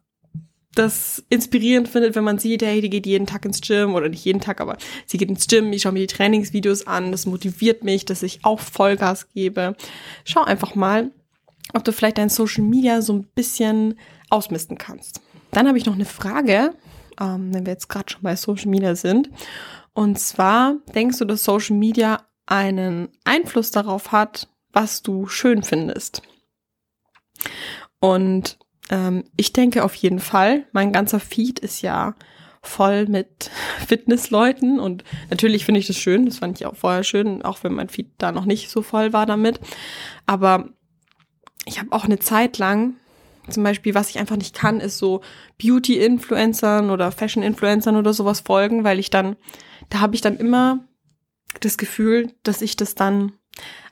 das 0.76 1.24
inspirierend 1.28 1.88
findet, 1.88 2.14
wenn 2.14 2.24
man 2.24 2.38
sieht, 2.38 2.62
hey, 2.62 2.80
die 2.80 2.90
geht 2.90 3.06
jeden 3.06 3.26
Tag 3.26 3.44
ins 3.44 3.60
Gym 3.60 3.94
oder 3.94 4.08
nicht 4.08 4.24
jeden 4.24 4.40
Tag, 4.40 4.60
aber 4.60 4.76
sie 5.06 5.18
geht 5.18 5.28
ins 5.28 5.46
Gym, 5.46 5.72
ich 5.72 5.82
schaue 5.82 5.92
mir 5.92 6.00
die 6.00 6.14
Trainingsvideos 6.14 6.86
an, 6.86 7.12
das 7.12 7.26
motiviert 7.26 7.82
mich, 7.84 8.04
dass 8.04 8.22
ich 8.22 8.44
auch 8.44 8.60
Vollgas 8.60 9.28
gebe. 9.32 9.76
Schau 10.24 10.42
einfach 10.42 10.74
mal, 10.74 11.10
ob 11.72 11.84
du 11.84 11.92
vielleicht 11.92 12.18
dein 12.18 12.28
Social 12.28 12.64
Media 12.64 13.02
so 13.02 13.12
ein 13.14 13.24
bisschen 13.34 13.98
ausmisten 14.30 14.78
kannst. 14.78 15.20
Dann 15.54 15.68
habe 15.68 15.78
ich 15.78 15.86
noch 15.86 15.94
eine 15.94 16.04
Frage, 16.04 16.74
ähm, 17.20 17.54
wenn 17.54 17.64
wir 17.64 17.72
jetzt 17.72 17.88
gerade 17.88 18.12
schon 18.12 18.22
bei 18.22 18.34
Social 18.34 18.68
Media 18.68 18.96
sind. 18.96 19.30
Und 19.92 20.18
zwar, 20.18 20.76
denkst 20.94 21.18
du, 21.18 21.24
dass 21.24 21.44
Social 21.44 21.76
Media 21.76 22.26
einen 22.44 23.08
Einfluss 23.24 23.70
darauf 23.70 24.10
hat, 24.10 24.48
was 24.72 25.02
du 25.02 25.28
schön 25.28 25.62
findest? 25.62 26.22
Und 28.00 28.58
ähm, 28.90 29.24
ich 29.36 29.52
denke 29.52 29.84
auf 29.84 29.94
jeden 29.94 30.18
Fall, 30.18 30.66
mein 30.72 30.92
ganzer 30.92 31.20
Feed 31.20 31.60
ist 31.60 31.82
ja 31.82 32.16
voll 32.60 33.06
mit 33.06 33.50
Fitnessleuten 33.86 34.80
und 34.80 35.04
natürlich 35.30 35.64
finde 35.64 35.78
ich 35.78 35.86
das 35.86 35.96
schön, 35.96 36.26
das 36.26 36.38
fand 36.38 36.60
ich 36.60 36.66
auch 36.66 36.74
vorher 36.74 37.04
schön, 37.04 37.42
auch 37.42 37.62
wenn 37.62 37.74
mein 37.74 37.88
Feed 37.88 38.10
da 38.18 38.32
noch 38.32 38.44
nicht 38.44 38.70
so 38.70 38.82
voll 38.82 39.12
war 39.12 39.24
damit. 39.24 39.60
Aber 40.26 40.70
ich 41.64 41.78
habe 41.78 41.92
auch 41.92 42.04
eine 42.04 42.18
Zeit 42.18 42.58
lang 42.58 42.96
zum 43.48 43.62
Beispiel, 43.62 43.94
was 43.94 44.10
ich 44.10 44.18
einfach 44.18 44.36
nicht 44.36 44.54
kann, 44.54 44.80
ist 44.80 44.98
so 44.98 45.20
Beauty-Influencern 45.62 46.90
oder 46.90 47.12
Fashion-Influencern 47.12 47.96
oder 47.96 48.12
sowas 48.12 48.40
folgen, 48.40 48.84
weil 48.84 48.98
ich 48.98 49.10
dann, 49.10 49.36
da 49.90 50.00
habe 50.00 50.14
ich 50.14 50.20
dann 50.20 50.36
immer 50.36 50.84
das 51.60 51.78
Gefühl, 51.78 52.32
dass 52.42 52.62
ich 52.62 52.76
das 52.76 52.94
dann 52.94 53.32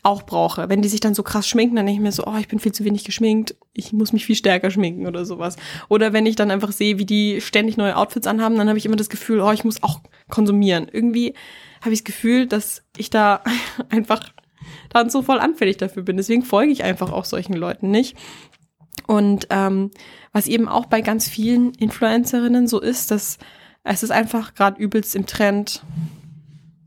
auch 0.03 0.25
brauche. 0.25 0.69
Wenn 0.69 0.83
die 0.83 0.89
sich 0.89 1.01
dann 1.01 1.15
so 1.15 1.23
krass 1.23 1.49
schminken, 1.49 1.77
dann 1.77 1.87
denke 1.87 1.99
ich 1.99 2.03
mir 2.03 2.13
so, 2.13 2.25
oh, 2.27 2.37
ich 2.39 2.49
bin 2.49 2.59
viel 2.59 2.73
zu 2.73 2.85
wenig 2.85 3.05
geschminkt, 3.05 3.55
ich 3.73 3.93
muss 3.93 4.13
mich 4.13 4.27
viel 4.27 4.35
stärker 4.35 4.71
schminken 4.71 5.07
oder 5.07 5.25
sowas. 5.25 5.57
Oder 5.89 6.13
wenn 6.13 6.27
ich 6.27 6.35
dann 6.35 6.51
einfach 6.51 6.73
sehe, 6.73 6.99
wie 6.99 7.07
die 7.07 7.41
ständig 7.41 7.77
neue 7.77 7.97
Outfits 7.97 8.27
anhaben, 8.27 8.57
dann 8.57 8.69
habe 8.69 8.79
ich 8.79 8.87
immer 8.87 8.97
das 8.97 9.09
Gefühl, 9.09 9.41
oh, 9.41 9.53
ich 9.53 9.65
muss 9.65 9.83
auch 9.83 10.01
konsumieren. 10.29 10.89
Irgendwie 10.91 11.35
habe 11.81 11.93
ich 11.93 12.01
das 12.01 12.05
Gefühl, 12.05 12.47
dass 12.47 12.83
ich 12.97 13.11
da 13.11 13.43
einfach 13.91 14.33
dann 14.91 15.11
so 15.11 15.23
voll 15.23 15.39
anfällig 15.39 15.77
dafür 15.77 16.03
bin. 16.03 16.17
Deswegen 16.17 16.43
folge 16.43 16.73
ich 16.73 16.83
einfach 16.83 17.13
auch 17.13 17.25
solchen 17.25 17.55
Leuten 17.55 17.91
nicht. 17.91 18.17
Und 19.07 19.49
ähm, 19.51 19.91
was 20.33 20.47
eben 20.47 20.69
auch 20.69 20.87
bei 20.87 21.01
ganz 21.01 21.29
vielen 21.29 21.73
Influencerinnen 21.75 22.67
so 22.67 22.81
ist, 22.81 23.11
dass 23.11 23.39
es 23.85 24.03
ist 24.03 24.13
einfach 24.13 24.55
gerade 24.55 24.81
übelst 24.81 25.17
im 25.17 25.27
Trend, 25.27 25.83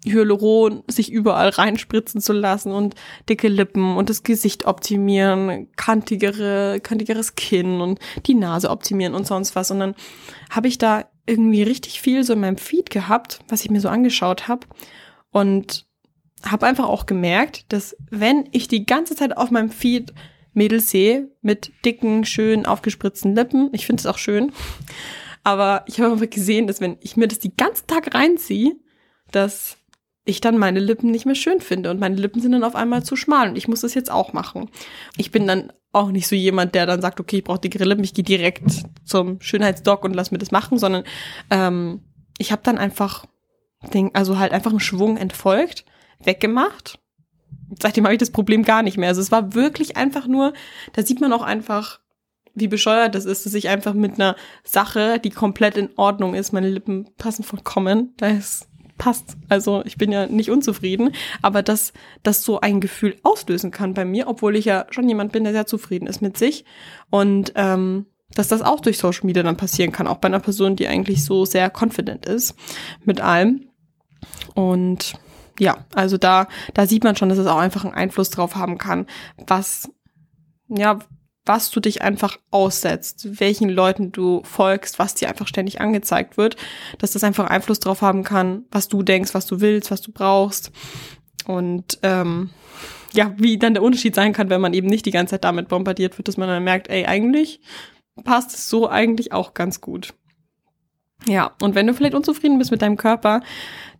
Hyaluron 0.05 0.83
sich 0.87 1.11
überall 1.11 1.49
reinspritzen 1.49 2.21
zu 2.21 2.33
lassen 2.33 2.71
und 2.71 2.95
dicke 3.27 3.47
Lippen 3.47 3.97
und 3.97 4.09
das 4.09 4.23
Gesicht 4.23 4.65
optimieren, 4.65 5.67
kantigere, 5.75 6.79
kantigeres 6.81 7.35
Kinn 7.35 7.81
und 7.81 7.99
die 8.25 8.35
Nase 8.35 8.69
optimieren 8.69 9.15
und 9.15 9.27
sonst 9.27 9.55
was. 9.55 9.71
Und 9.71 9.79
dann 9.79 9.95
habe 10.49 10.67
ich 10.67 10.77
da 10.77 11.05
irgendwie 11.25 11.63
richtig 11.63 12.01
viel 12.01 12.23
so 12.23 12.33
in 12.33 12.41
meinem 12.41 12.57
Feed 12.57 12.89
gehabt, 12.89 13.39
was 13.49 13.63
ich 13.63 13.71
mir 13.71 13.81
so 13.81 13.89
angeschaut 13.89 14.47
habe 14.47 14.67
und 15.31 15.85
habe 16.43 16.67
einfach 16.67 16.85
auch 16.85 17.07
gemerkt, 17.07 17.65
dass 17.73 17.95
wenn 18.11 18.47
ich 18.51 18.67
die 18.67 18.85
ganze 18.85 19.15
Zeit 19.15 19.35
auf 19.35 19.49
meinem 19.49 19.71
Feed 19.71 20.13
Mädels 20.55 20.89
sehe 20.89 21.29
mit 21.41 21.71
dicken, 21.83 22.25
schön 22.25 22.65
aufgespritzten 22.65 23.35
Lippen. 23.35 23.69
Ich 23.73 23.85
finde 23.85 24.01
es 24.01 24.05
auch 24.05 24.17
schön. 24.17 24.51
Aber 25.43 25.83
ich 25.87 25.99
habe 25.99 26.13
einfach 26.13 26.29
gesehen, 26.29 26.67
dass 26.67 26.81
wenn 26.81 26.97
ich 27.01 27.17
mir 27.17 27.27
das 27.27 27.39
die 27.39 27.55
ganzen 27.55 27.87
Tag 27.87 28.15
reinziehe, 28.15 28.75
dass 29.31 29.77
ich 30.25 30.41
dann 30.41 30.57
meine 30.57 30.79
Lippen 30.79 31.11
nicht 31.11 31.25
mehr 31.25 31.35
schön 31.35 31.61
finde 31.61 31.91
und 31.91 31.99
meine 31.99 32.15
Lippen 32.15 32.41
sind 32.41 32.51
dann 32.51 32.63
auf 32.63 32.75
einmal 32.75 33.03
zu 33.03 33.15
schmal 33.15 33.49
und 33.49 33.55
ich 33.55 33.67
muss 33.67 33.81
das 33.81 33.93
jetzt 33.93 34.09
auch 34.09 34.33
machen. 34.33 34.71
Ich 35.17 35.29
bin 35.29 35.45
dann 35.45 35.71
auch 35.91 36.09
nicht 36.09 36.27
so 36.27 36.35
jemand, 36.35 36.73
der 36.73 36.87
dann 36.87 37.01
sagt, 37.01 37.19
okay, 37.19 37.37
ich 37.37 37.43
brauche 37.43 37.59
dickere 37.59 37.85
Lippen, 37.85 38.03
ich 38.03 38.15
gehe 38.15 38.23
direkt 38.23 38.63
zum 39.05 39.39
Schönheitsdoc 39.39 40.03
und 40.03 40.15
lass 40.15 40.31
mir 40.31 40.39
das 40.39 40.51
machen, 40.51 40.79
sondern 40.79 41.03
ähm, 41.51 42.01
ich 42.39 42.51
habe 42.51 42.63
dann 42.63 42.79
einfach, 42.79 43.25
den, 43.93 44.13
also 44.15 44.39
halt 44.39 44.51
einfach 44.51 44.71
einen 44.71 44.79
Schwung 44.79 45.15
entfolgt, 45.15 45.85
weggemacht 46.23 46.99
seitdem 47.79 48.05
habe 48.05 48.13
ich 48.13 48.19
das 48.19 48.31
Problem 48.31 48.63
gar 48.63 48.83
nicht 48.83 48.97
mehr. 48.97 49.09
Also 49.09 49.21
es 49.21 49.31
war 49.31 49.53
wirklich 49.53 49.97
einfach 49.97 50.27
nur, 50.27 50.53
da 50.93 51.03
sieht 51.03 51.21
man 51.21 51.33
auch 51.33 51.43
einfach, 51.43 51.99
wie 52.53 52.67
bescheuert 52.67 53.15
das 53.15 53.25
ist, 53.25 53.45
dass 53.45 53.53
ich 53.53 53.69
einfach 53.69 53.93
mit 53.93 54.13
einer 54.13 54.35
Sache, 54.63 55.19
die 55.19 55.29
komplett 55.29 55.77
in 55.77 55.89
Ordnung 55.97 56.35
ist, 56.35 56.53
meine 56.53 56.69
Lippen 56.69 57.09
passen 57.17 57.43
vollkommen, 57.43 58.13
da 58.17 58.27
ist 58.27 58.67
passt. 58.97 59.35
Also 59.49 59.83
ich 59.85 59.97
bin 59.97 60.11
ja 60.11 60.27
nicht 60.27 60.49
unzufrieden, 60.49 61.11
aber 61.41 61.61
dass 61.61 61.93
das 62.23 62.43
so 62.43 62.61
ein 62.61 62.79
Gefühl 62.79 63.17
auslösen 63.23 63.71
kann 63.71 63.93
bei 63.93 64.05
mir, 64.05 64.27
obwohl 64.27 64.55
ich 64.55 64.65
ja 64.65 64.85
schon 64.89 65.09
jemand 65.09 65.31
bin, 65.31 65.43
der 65.43 65.53
sehr 65.53 65.65
zufrieden 65.65 66.07
ist 66.07 66.21
mit 66.21 66.37
sich 66.37 66.65
und 67.09 67.53
ähm, 67.55 68.05
dass 68.33 68.47
das 68.47 68.61
auch 68.61 68.79
durch 68.79 68.97
Social 68.97 69.25
Media 69.25 69.43
dann 69.43 69.57
passieren 69.57 69.91
kann, 69.91 70.07
auch 70.07 70.17
bei 70.17 70.27
einer 70.27 70.39
Person, 70.39 70.75
die 70.75 70.87
eigentlich 70.87 71.23
so 71.23 71.45
sehr 71.45 71.71
confident 71.71 72.25
ist 72.25 72.55
mit 73.03 73.21
allem. 73.21 73.69
Und 74.55 75.13
ja, 75.59 75.85
also 75.93 76.17
da, 76.17 76.47
da 76.73 76.85
sieht 76.85 77.03
man 77.03 77.15
schon, 77.15 77.29
dass 77.29 77.37
es 77.37 77.47
auch 77.47 77.57
einfach 77.57 77.85
einen 77.85 77.93
Einfluss 77.93 78.29
drauf 78.29 78.55
haben 78.55 78.77
kann, 78.77 79.07
was, 79.47 79.89
ja, 80.67 80.99
was 81.45 81.69
du 81.69 81.79
dich 81.79 82.01
einfach 82.01 82.37
aussetzt, 82.49 83.39
welchen 83.39 83.69
Leuten 83.69 84.11
du 84.11 84.41
folgst, 84.43 84.97
was 84.97 85.13
dir 85.13 85.29
einfach 85.29 85.47
ständig 85.47 85.79
angezeigt 85.79 86.37
wird, 86.37 86.57
dass 86.97 87.11
das 87.11 87.23
einfach 87.23 87.47
Einfluss 87.47 87.79
drauf 87.79 88.01
haben 88.01 88.23
kann, 88.23 88.65
was 88.71 88.87
du 88.87 89.03
denkst, 89.03 89.33
was 89.33 89.45
du 89.45 89.61
willst, 89.61 89.91
was 89.91 90.01
du 90.01 90.11
brauchst. 90.11 90.71
Und 91.45 91.99
ähm, 92.01 92.49
ja, 93.13 93.33
wie 93.37 93.57
dann 93.57 93.75
der 93.75 93.83
Unterschied 93.83 94.15
sein 94.15 94.33
kann, 94.33 94.49
wenn 94.49 94.61
man 94.61 94.73
eben 94.73 94.87
nicht 94.87 95.05
die 95.05 95.11
ganze 95.11 95.31
Zeit 95.31 95.43
damit 95.43 95.69
bombardiert 95.69 96.17
wird, 96.17 96.27
dass 96.27 96.37
man 96.37 96.49
dann 96.49 96.63
merkt, 96.63 96.89
ey, 96.89 97.05
eigentlich 97.05 97.61
passt 98.23 98.53
es 98.53 98.67
so 98.67 98.89
eigentlich 98.89 99.31
auch 99.31 99.53
ganz 99.53 99.81
gut. 99.81 100.15
Ja, 101.27 101.51
und 101.61 101.75
wenn 101.75 101.87
du 101.87 101.93
vielleicht 101.93 102.13
unzufrieden 102.13 102.59
bist 102.59 102.71
mit 102.71 102.81
deinem 102.81 102.97
Körper, 102.97 103.41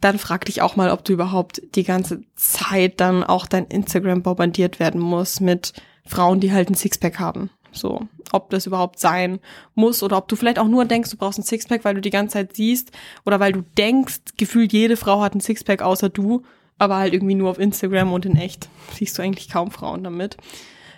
dann 0.02 0.20
frag 0.20 0.46
dich 0.46 0.62
auch 0.62 0.76
mal, 0.76 0.92
ob 0.92 1.04
du 1.04 1.14
überhaupt 1.14 1.62
die 1.76 1.84
ganze 1.84 2.22
Zeit 2.36 3.00
dann 3.00 3.24
auch 3.24 3.48
dein 3.48 3.66
Instagram 3.66 4.22
bombardiert 4.22 4.80
werden 4.80 5.02
muss 5.02 5.40
mit 5.40 5.74
Frauen, 6.06 6.40
die 6.40 6.54
halt 6.54 6.70
ein 6.70 6.76
Sixpack 6.76 7.20
haben. 7.20 7.50
So, 7.72 8.08
ob 8.32 8.52
das 8.52 8.68
überhaupt 8.68 9.00
sein 9.00 9.40
muss 9.74 10.02
oder 10.02 10.18
ob 10.18 10.28
du 10.28 10.36
vielleicht 10.36 10.60
auch 10.60 10.68
nur 10.68 10.86
denkst, 10.86 11.10
du 11.10 11.18
brauchst 11.18 11.40
ein 11.40 11.44
Sixpack, 11.44 11.84
weil 11.84 11.96
du 11.96 12.02
die 12.02 12.10
ganze 12.10 12.34
Zeit 12.34 12.56
siehst 12.56 12.92
oder 13.26 13.40
weil 13.40 13.52
du 13.52 13.64
denkst, 13.78 14.22
gefühlt 14.38 14.72
jede 14.72 14.96
Frau 14.96 15.22
hat 15.22 15.36
ein 15.36 15.42
Sixpack 15.42 15.82
außer 15.82 16.10
du, 16.10 16.44
aber 16.78 16.98
halt 16.98 17.14
irgendwie 17.14 17.36
nur 17.36 17.50
auf 17.50 17.60
Instagram 17.60 18.14
und 18.14 18.26
in 18.26 18.38
echt 18.38 18.70
siehst 18.94 19.18
du 19.18 19.22
eigentlich 19.22 19.50
kaum 19.50 19.72
Frauen 19.72 20.04
damit. 20.04 20.38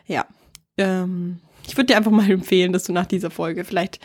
Ja, 0.06 0.26
ähm, 0.78 1.40
ich 1.68 1.76
würde 1.78 1.88
dir 1.88 1.98
einfach 1.98 2.12
mal 2.12 2.30
empfehlen, 2.32 2.74
dass 2.74 2.84
du 2.84 2.94
nach 2.94 3.08
dieser 3.08 3.32
Folge 3.32 3.64
vielleicht 3.64 4.00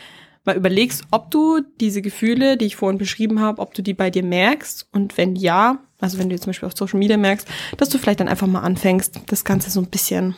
mal 0.45 0.55
überlegst, 0.55 1.03
ob 1.11 1.31
du 1.31 1.61
diese 1.79 2.01
Gefühle, 2.01 2.57
die 2.57 2.65
ich 2.65 2.75
vorhin 2.75 2.97
beschrieben 2.97 3.39
habe, 3.39 3.61
ob 3.61 3.73
du 3.73 3.81
die 3.81 3.93
bei 3.93 4.09
dir 4.09 4.23
merkst 4.23 4.87
und 4.91 5.17
wenn 5.17 5.35
ja, 5.35 5.79
also 5.99 6.17
wenn 6.17 6.29
du 6.29 6.35
jetzt 6.35 6.43
zum 6.43 6.49
Beispiel 6.49 6.67
auf 6.67 6.77
Social 6.77 6.99
Media 6.99 7.17
merkst, 7.17 7.47
dass 7.77 7.89
du 7.89 7.97
vielleicht 7.97 8.19
dann 8.19 8.27
einfach 8.27 8.47
mal 8.47 8.61
anfängst, 8.61 9.21
das 9.27 9.45
Ganze 9.45 9.69
so 9.69 9.79
ein 9.79 9.89
bisschen 9.89 10.35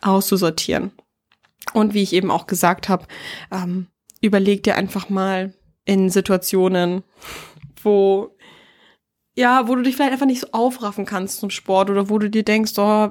auszusortieren. 0.00 0.92
Und 1.74 1.94
wie 1.94 2.02
ich 2.02 2.12
eben 2.12 2.30
auch 2.30 2.46
gesagt 2.46 2.88
habe, 2.88 3.06
ähm, 3.50 3.88
überleg 4.20 4.62
dir 4.62 4.76
einfach 4.76 5.08
mal 5.08 5.54
in 5.84 6.08
Situationen, 6.08 7.02
wo 7.82 8.36
ja, 9.36 9.68
wo 9.68 9.74
du 9.74 9.82
dich 9.82 9.96
vielleicht 9.96 10.12
einfach 10.12 10.26
nicht 10.26 10.40
so 10.40 10.48
aufraffen 10.52 11.06
kannst 11.06 11.38
zum 11.40 11.50
Sport 11.50 11.88
oder 11.88 12.10
wo 12.10 12.18
du 12.18 12.28
dir 12.28 12.42
denkst, 12.42 12.72
oh, 12.76 13.08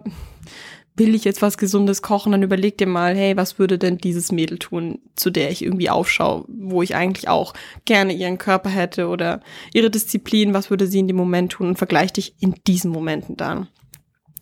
will 0.99 1.15
ich 1.15 1.23
jetzt 1.23 1.41
was 1.41 1.57
Gesundes 1.57 2.01
kochen, 2.01 2.33
dann 2.33 2.43
überleg 2.43 2.77
dir 2.77 2.85
mal, 2.85 3.15
hey, 3.15 3.35
was 3.35 3.57
würde 3.57 3.79
denn 3.79 3.97
dieses 3.97 4.31
Mädel 4.31 4.59
tun, 4.59 4.99
zu 5.15 5.29
der 5.29 5.49
ich 5.49 5.63
irgendwie 5.63 5.89
aufschaue, 5.89 6.45
wo 6.47 6.81
ich 6.81 6.93
eigentlich 6.95 7.29
auch 7.29 7.53
gerne 7.85 8.13
ihren 8.13 8.37
Körper 8.37 8.69
hätte 8.69 9.07
oder 9.07 9.41
ihre 9.73 9.89
Disziplin, 9.89 10.53
was 10.53 10.69
würde 10.69 10.85
sie 10.85 10.99
in 10.99 11.07
dem 11.07 11.15
Moment 11.15 11.53
tun 11.53 11.69
und 11.69 11.77
vergleich 11.77 12.13
dich 12.13 12.35
in 12.39 12.53
diesen 12.67 12.91
Momenten 12.91 13.37
dann. 13.37 13.67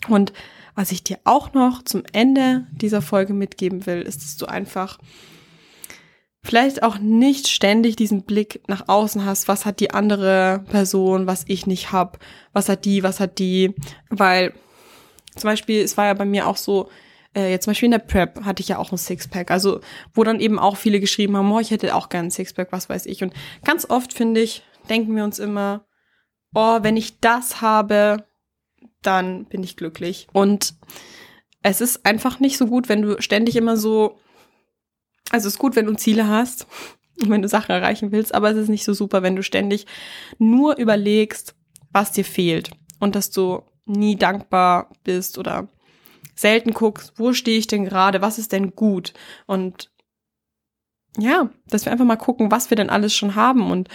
Und 0.10 0.34
was 0.76 0.92
ich 0.92 1.04
dir 1.04 1.20
auch 1.24 1.54
noch 1.54 1.84
zum 1.84 2.04
Ende 2.12 2.68
dieser 2.72 3.02
Folge 3.02 3.34
mitgeben 3.34 3.86
will, 3.86 4.02
ist, 4.02 4.22
dass 4.22 4.38
du 4.38 4.46
einfach 4.46 4.98
vielleicht 6.44 6.82
auch 6.84 6.98
nicht 6.98 7.48
ständig 7.48 7.96
diesen 7.96 8.24
Blick 8.24 8.62
nach 8.68 8.88
außen 8.88 9.26
hast, 9.26 9.48
was 9.48 9.66
hat 9.66 9.80
die 9.80 9.92
andere 9.92 10.64
Person, 10.70 11.28
was 11.28 11.44
ich 11.48 11.68
nicht 11.68 11.92
hab, 11.92 12.20
was 12.54 12.70
hat 12.70 12.86
die, 12.86 13.04
was 13.04 13.20
hat 13.20 13.40
die, 13.40 13.76
weil 14.10 14.54
zum 15.38 15.50
Beispiel, 15.50 15.82
es 15.82 15.98
war 15.98 16.06
ja 16.06 16.14
bei 16.14 16.26
mir 16.26 16.48
auch 16.48 16.58
so, 16.58 16.90
äh, 17.36 17.52
jetzt 17.52 17.66
zum 17.66 17.72
Beispiel 17.72 17.88
in 17.88 17.92
der 17.92 18.00
Prep 18.00 18.44
hatte 18.44 18.62
ich 18.62 18.70
ja 18.70 18.78
auch 18.78 18.92
ein 18.92 18.98
Sixpack, 18.98 19.52
also 19.52 19.82
wo 20.14 20.24
dann 20.24 20.40
eben 20.40 20.60
auch 20.60 20.78
viele 20.78 21.00
geschrieben 21.00 21.38
haben, 21.38 21.52
oh, 21.52 21.60
ich 21.60 21.72
hätte 21.72 21.96
auch 21.96 22.10
gern 22.10 22.26
ein 22.26 22.32
Sixpack, 22.32 22.72
was 22.72 22.90
weiß 22.90 23.06
ich. 23.06 23.24
Und 23.24 23.34
ganz 23.64 23.90
oft, 23.90 24.14
finde 24.14 24.42
ich, 24.42 24.64
denken 24.90 25.16
wir 25.16 25.24
uns 25.24 25.40
immer, 25.40 25.86
oh, 26.54 26.80
wenn 26.82 26.98
ich 26.98 27.20
das 27.20 27.62
habe, 27.62 28.26
dann 29.02 29.46
bin 29.46 29.64
ich 29.64 29.78
glücklich. 29.78 30.28
Und 30.34 30.74
es 31.62 31.82
ist 31.82 32.06
einfach 32.06 32.40
nicht 32.40 32.58
so 32.58 32.68
gut, 32.68 32.90
wenn 32.90 33.02
du 33.02 33.22
ständig 33.22 33.56
immer 33.56 33.78
so, 33.78 34.20
also 35.30 35.48
es 35.48 35.54
ist 35.54 35.60
gut, 35.60 35.76
wenn 35.76 35.86
du 35.86 35.96
Ziele 35.96 36.28
hast 36.28 36.68
und 37.22 37.30
wenn 37.30 37.42
du 37.42 37.48
Sachen 37.48 37.72
erreichen 37.72 38.12
willst, 38.12 38.34
aber 38.34 38.52
es 38.52 38.58
ist 38.58 38.70
nicht 38.70 38.86
so 38.86 38.94
super, 38.94 39.24
wenn 39.24 39.36
du 39.36 39.44
ständig 39.44 39.86
nur 40.40 40.78
überlegst, 40.78 41.56
was 41.92 42.12
dir 42.12 42.26
fehlt 42.26 42.72
und 43.00 43.16
dass 43.16 43.32
du 43.32 43.64
nie 43.88 44.16
dankbar 44.16 44.90
bist 45.04 45.38
oder 45.38 45.68
selten 46.36 46.74
guckst, 46.74 47.14
wo 47.18 47.34
stehe 47.34 47.58
ich 47.58 47.68
denn 47.68 47.86
gerade, 47.86 48.22
was 48.22 48.38
ist 48.38 48.52
denn 48.52 48.76
gut 48.76 49.14
und 49.46 49.90
ja, 51.18 51.50
dass 51.68 51.86
wir 51.86 51.92
einfach 51.92 52.06
mal 52.06 52.16
gucken, 52.16 52.52
was 52.52 52.70
wir 52.70 52.78
denn 52.78 52.90
alles 52.90 53.16
schon 53.16 53.36
haben 53.36 53.72
und 53.72 53.90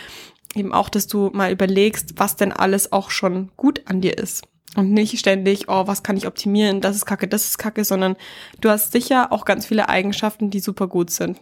eben 0.55 0.73
auch, 0.73 0.89
dass 0.89 1.07
du 1.07 1.31
mal 1.33 1.53
überlegst, 1.53 2.15
was 2.17 2.37
denn 2.37 2.53
alles 2.53 2.93
auch 2.93 3.11
schon 3.11 3.51
gut 3.57 3.83
an 3.87 4.01
dir 4.01 4.19
ist. 4.19 4.43
Und 4.75 4.93
nicht 4.93 5.19
ständig, 5.19 5.69
oh, 5.69 5.87
was 5.87 6.03
kann 6.03 6.17
ich 6.17 6.27
optimieren, 6.27 6.81
das 6.81 6.97
ist 6.97 7.05
kacke, 7.05 7.29
das 7.29 7.45
ist 7.45 7.59
kacke, 7.59 7.85
sondern 7.85 8.17
du 8.61 8.71
hast 8.71 8.93
sicher 8.93 9.31
auch 9.31 9.45
ganz 9.45 9.67
viele 9.67 9.89
Eigenschaften, 9.89 10.51
die 10.51 10.61
super 10.61 10.89
gut 10.89 11.11
sind. 11.11 11.41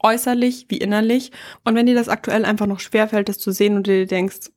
Äußerlich 0.00 0.66
wie 0.68 0.76
innerlich. 0.76 1.32
Und 1.64 1.74
wenn 1.74 1.86
dir 1.86 1.96
das 1.96 2.08
aktuell 2.08 2.44
einfach 2.44 2.66
noch 2.66 2.78
schwerfällt, 2.78 3.28
das 3.28 3.38
zu 3.38 3.50
sehen 3.50 3.76
und 3.76 3.88
du 3.88 3.92
dir 3.92 4.06
denkst, 4.06 4.52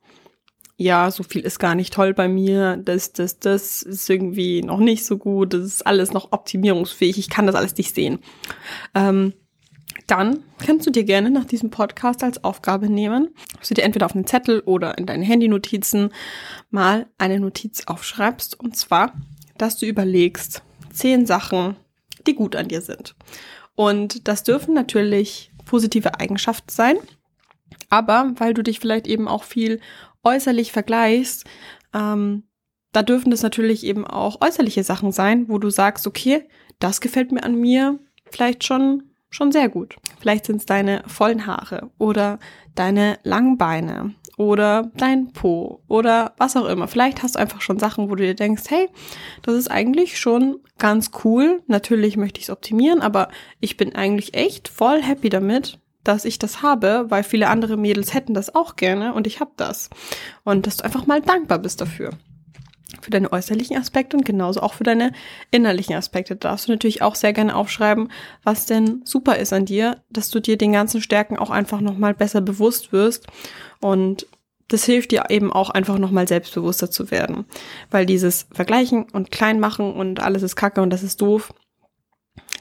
ja, 0.82 1.12
so 1.12 1.22
viel 1.22 1.42
ist 1.42 1.60
gar 1.60 1.76
nicht 1.76 1.94
toll 1.94 2.14
bei 2.14 2.28
mir, 2.28 2.76
das, 2.78 3.14
das, 3.14 3.38
das 3.40 3.84
ist 3.84 4.10
irgendwie 4.10 4.64
noch 4.64 4.80
nicht 4.80 5.06
so 5.06 5.18
gut, 5.18 5.54
das 5.54 5.62
ist 5.62 5.86
alles 5.86 6.12
noch 6.12 6.32
optimierungsfähig, 6.32 7.20
ich 7.20 7.30
kann 7.30 7.46
das 7.46 7.56
alles 7.56 7.78
nicht 7.78 7.94
sehen. 7.94 8.20
Ähm, 8.96 9.34
dann 10.08 10.44
kannst 10.58 10.88
du 10.88 10.92
dir 10.92 11.04
gerne 11.04 11.30
nach 11.30 11.46
diesem 11.46 11.70
Podcast 11.70 12.24
als 12.24 12.44
Aufgabe 12.44 12.90
nehmen, 12.90 13.30
dass 13.60 13.68
du 13.68 13.76
dir 13.76 13.84
entweder 13.84 14.08
auf 14.08 14.16
einen 14.16 14.26
Zettel 14.26 14.62
oder 14.62 14.98
in 14.98 15.06
deine 15.06 15.24
Handynotizen 15.24 16.10
mal 16.72 17.08
eine 17.18 17.40
Notiz 17.40 17.84
aufschreibst. 17.86 18.60
Und 18.60 18.76
zwar, 18.76 19.14
dass 19.58 19.78
du 19.78 19.86
überlegst, 19.86 20.64
zehn 20.92 21.26
Sachen, 21.26 21.76
die 22.26 22.34
gut 22.34 22.56
an 22.56 22.68
dir 22.68 22.82
sind. 22.82 23.16
Und 23.76 24.28
das 24.28 24.44
dürfen 24.44 24.74
natürlich 24.74 25.52
positive 25.66 26.20
Eigenschaften 26.20 26.70
sein. 26.70 26.98
Aber 27.90 28.34
weil 28.38 28.54
du 28.54 28.64
dich 28.64 28.80
vielleicht 28.80 29.08
eben 29.08 29.28
auch 29.28 29.44
viel 29.44 29.80
äußerlich 30.24 30.72
vergleichst, 30.72 31.46
ähm, 31.94 32.44
da 32.92 33.04
dürfen 33.04 33.32
das 33.32 33.42
natürlich 33.42 33.86
eben 33.86 34.06
auch 34.06 34.42
äußerliche 34.42 34.84
Sachen 34.84 35.12
sein, 35.12 35.48
wo 35.48 35.58
du 35.58 35.70
sagst, 35.70 36.08
okay, 36.08 36.48
das 36.80 37.00
gefällt 37.00 37.32
mir 37.32 37.44
an 37.44 37.56
mir 37.56 38.00
vielleicht 38.30 38.64
schon 38.64 39.04
schon 39.32 39.52
sehr 39.52 39.70
gut. 39.70 39.96
Vielleicht 40.20 40.46
sind 40.46 40.58
es 40.58 40.66
deine 40.66 41.04
vollen 41.08 41.48
Haare 41.48 41.90
oder 41.98 42.38
deine 42.76 43.18
langen 43.24 43.58
Beine 43.58 44.14
oder 44.38 44.92
dein 44.98 45.32
Po 45.32 45.82
oder 45.88 46.34
was 46.38 46.58
auch 46.58 46.66
immer. 46.66 46.88
Vielleicht 46.88 47.24
hast 47.24 47.36
du 47.36 47.40
einfach 47.40 47.62
schon 47.62 47.80
Sachen, 47.80 48.10
wo 48.10 48.16
du 48.16 48.24
dir 48.24 48.36
denkst, 48.36 48.64
hey, 48.68 48.90
das 49.42 49.56
ist 49.56 49.72
eigentlich 49.72 50.20
schon 50.20 50.60
ganz 50.78 51.12
cool. 51.24 51.64
Natürlich 51.68 52.18
möchte 52.18 52.40
ich 52.40 52.46
es 52.46 52.50
optimieren, 52.50 53.02
aber 53.02 53.30
ich 53.60 53.78
bin 53.78 53.96
eigentlich 53.96 54.34
echt 54.34 54.68
voll 54.68 55.02
happy 55.02 55.30
damit, 55.30 55.80
dass 56.04 56.26
ich 56.26 56.40
das 56.40 56.62
habe, 56.62 57.06
weil 57.10 57.24
viele 57.24 57.48
andere 57.48 57.78
Mädels 57.78 58.14
hätten 58.14 58.34
das 58.34 58.54
auch 58.54 58.76
gerne 58.76 59.14
und 59.14 59.28
ich 59.28 59.40
habe 59.40 59.52
das. 59.58 59.90
Und 60.44 60.68
dass 60.68 60.78
du 60.78 60.86
einfach 60.86 61.06
mal 61.08 61.22
dankbar 61.22 61.60
bist 61.60 61.82
dafür 61.82 62.12
für 63.00 63.12
deine 63.12 63.32
äußerlichen 63.32 63.78
Aspekte 63.78 64.18
und 64.18 64.26
genauso 64.26 64.62
auch 64.62 64.74
für 64.74 64.84
deine 64.84 65.14
innerlichen 65.50 65.96
Aspekte. 65.96 66.36
Da 66.36 66.50
darfst 66.50 66.68
du 66.68 66.72
natürlich 66.72 67.02
auch 67.02 67.16
sehr 67.16 67.34
gerne 67.34 67.56
aufschreiben, 67.56 68.12
was 68.44 68.66
denn 68.66 69.02
super 69.06 69.38
ist 69.38 69.54
an 69.54 69.66
dir, 69.66 70.04
dass 70.10 70.30
du 70.30 70.40
dir 70.40 70.58
den 70.58 70.74
ganzen 70.74 71.02
Stärken 71.02 71.38
auch 71.38 71.50
einfach 71.50 71.82
nochmal 71.82 72.14
besser 72.14 72.42
bewusst 72.42 72.92
wirst 72.92 73.28
und 73.80 74.28
das 74.68 74.86
hilft 74.86 75.12
dir 75.12 75.26
eben 75.30 75.52
auch 75.52 75.70
einfach 75.70 75.98
nochmal 75.98 76.28
selbstbewusster 76.28 76.90
zu 76.90 77.12
werden. 77.12 77.46
Weil 77.90 78.06
dieses 78.06 78.48
Vergleichen 78.54 79.06
und 79.12 79.30
Kleinmachen 79.30 79.94
und 79.94 80.22
alles 80.22 80.44
ist 80.44 80.56
kacke 80.56 80.82
und 80.82 80.92
das 80.92 81.04
ist 81.04 81.22
doof, 81.22 81.54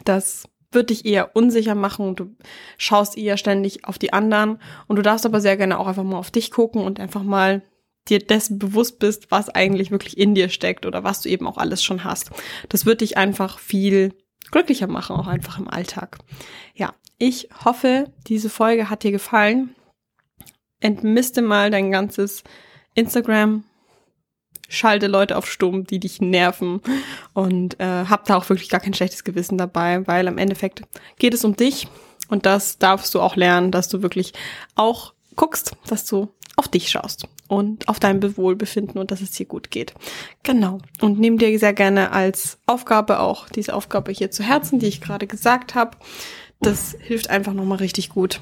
das 0.05 0.49
wird 0.73 0.91
dich 0.91 1.05
eher 1.05 1.35
unsicher 1.35 1.75
machen 1.75 2.07
und 2.07 2.21
du 2.21 2.37
schaust 2.79 3.19
eher 3.19 3.37
ständig 3.37 3.85
auf 3.85 3.99
die 3.99 4.13
anderen 4.13 4.59
und 4.87 4.97
du 4.97 5.03
darfst 5.03 5.27
aber 5.27 5.41
sehr 5.41 5.57
gerne 5.57 5.79
auch 5.79 5.87
einfach 5.87 6.05
mal 6.05 6.19
auf 6.19 6.31
dich 6.31 6.51
gucken 6.51 6.83
und 6.83 7.01
einfach 7.01 7.23
mal 7.23 7.63
dir 8.09 8.19
dessen 8.19 8.59
bewusst 8.59 8.99
bist, 8.99 9.31
was 9.31 9.49
eigentlich 9.49 9.91
wirklich 9.91 10.17
in 10.17 10.35
dir 10.35 10.49
steckt 10.49 10.87
oder 10.87 11.05
was 11.05 11.23
du 11.23 11.29
eben 11.29 11.47
auch 11.47 11.59
alles 11.59 11.83
schon 11.83 12.05
hast. 12.05 12.31
Das 12.69 12.87
wird 12.87 13.01
dich 13.01 13.17
einfach 13.17 13.59
viel 13.59 14.15
glücklicher 14.51 14.87
machen, 14.87 15.17
auch 15.17 15.27
einfach 15.27 15.59
im 15.59 15.69
Alltag. 15.69 16.19
Ja, 16.75 16.95
ich 17.19 17.49
hoffe, 17.65 18.13
diese 18.27 18.49
Folge 18.49 18.91
hat 18.91 19.03
dir 19.03 19.13
gefallen. 19.13 19.75
Entmiste 20.81 21.43
mal 21.43 21.71
dein 21.71 21.91
ganzes 21.91 22.43
Instagram, 22.95 23.65
schalte 24.71 25.09
Leute 25.09 25.37
auf 25.37 25.51
Stumm, 25.51 25.85
die 25.85 26.01
dich 26.01 26.23
nerven 26.23 26.81
und 27.35 27.79
äh, 27.79 28.07
hab 28.09 28.25
da 28.25 28.37
auch 28.37 28.49
wirklich 28.49 28.71
gar 28.71 28.81
kein 28.81 28.95
schlechtes 28.95 29.25
Gewissen 29.25 29.59
dabei, 29.59 30.07
weil 30.07 30.27
am 30.29 30.39
Endeffekt 30.39 30.83
geht 31.19 31.35
es 31.35 31.45
um 31.45 31.57
dich 31.57 31.89
und 32.29 32.47
das 32.47 32.79
darfst 32.79 33.15
du 33.15 33.21
auch 33.21 33.37
lernen, 33.37 33.73
dass 33.73 33.89
du 33.89 34.01
wirklich 34.01 34.33
auch 34.77 35.13
guckst, 35.37 35.77
dass 35.87 36.07
du 36.07 36.29
auf 36.57 36.69
dich 36.69 36.91
schaust 36.91 37.27
und 37.49 37.89
auf 37.89 37.99
dein 37.99 38.21
Bewohlbefinden 38.21 39.01
und 39.01 39.11
dass 39.11 39.21
es 39.21 39.33
dir 39.33 39.47
gut 39.47 39.71
geht. 39.71 39.95
Genau. 40.43 40.79
Und 41.01 41.19
nimm 41.19 41.39
dir 41.39 41.59
sehr 41.59 41.73
gerne 41.73 42.13
als 42.13 42.59
Aufgabe 42.67 43.21
auch 43.21 43.49
diese 43.49 43.75
Aufgabe 43.75 44.13
hier 44.13 44.31
zu 44.31 44.43
Herzen, 44.43 44.79
die 44.79 44.87
ich 44.87 45.01
gerade 45.01 45.27
gesagt 45.27 45.75
habe. 45.75 45.97
Das 46.61 46.97
hilft 47.01 47.31
einfach 47.31 47.55
nochmal 47.55 47.79
richtig 47.79 48.11
gut. 48.11 48.41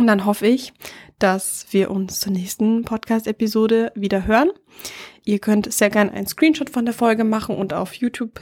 Und 0.00 0.06
dann 0.06 0.24
hoffe 0.24 0.46
ich, 0.46 0.72
dass 1.18 1.66
wir 1.72 1.90
uns 1.90 2.20
zur 2.20 2.32
nächsten 2.32 2.86
Podcast-Episode 2.86 3.92
wieder 3.94 4.26
hören. 4.26 4.48
Ihr 5.26 5.40
könnt 5.40 5.70
sehr 5.70 5.90
gerne 5.90 6.12
einen 6.12 6.26
Screenshot 6.26 6.70
von 6.70 6.86
der 6.86 6.94
Folge 6.94 7.22
machen 7.22 7.54
und 7.54 7.74
auf 7.74 7.92
YouTube 7.92 8.40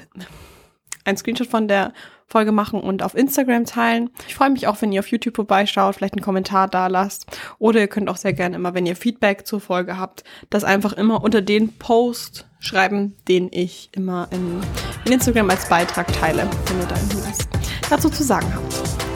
einen 1.05 1.17
Screenshot 1.17 1.49
von 1.49 1.67
der 1.67 1.93
Folge 2.29 2.53
machen 2.53 2.81
und 2.81 3.03
auf 3.03 3.17
Instagram 3.17 3.65
teilen. 3.65 4.11
Ich 4.29 4.37
freue 4.37 4.51
mich 4.51 4.69
auch, 4.69 4.81
wenn 4.81 4.93
ihr 4.93 5.01
auf 5.01 5.09
YouTube 5.09 5.35
vorbeischaut, 5.35 5.97
vielleicht 5.97 6.15
einen 6.15 6.23
Kommentar 6.23 6.69
da 6.69 6.87
lasst. 6.87 7.27
Oder 7.59 7.81
ihr 7.81 7.89
könnt 7.89 8.09
auch 8.09 8.19
sehr 8.19 8.35
gerne 8.35 8.55
immer, 8.55 8.75
wenn 8.75 8.87
ihr 8.87 8.95
Feedback 8.95 9.45
zur 9.45 9.61
Folge 9.61 9.99
habt, 9.99 10.23
das 10.51 10.63
einfach 10.63 10.93
immer 10.93 11.25
unter 11.25 11.43
den 11.43 11.77
Post 11.77 12.47
schreiben, 12.61 13.17
den 13.27 13.49
ich 13.51 13.89
immer 13.91 14.29
in, 14.31 14.61
in 15.07 15.13
Instagram 15.13 15.51
als 15.51 15.69
Beitrag 15.69 16.07
teile, 16.13 16.49
wenn 16.67 16.79
ihr 16.79 16.87
da 16.87 16.95
irgendwas 16.95 17.49
dazu 17.91 18.09
zu 18.11 18.23
sagen 18.23 18.47
habt. 18.55 19.08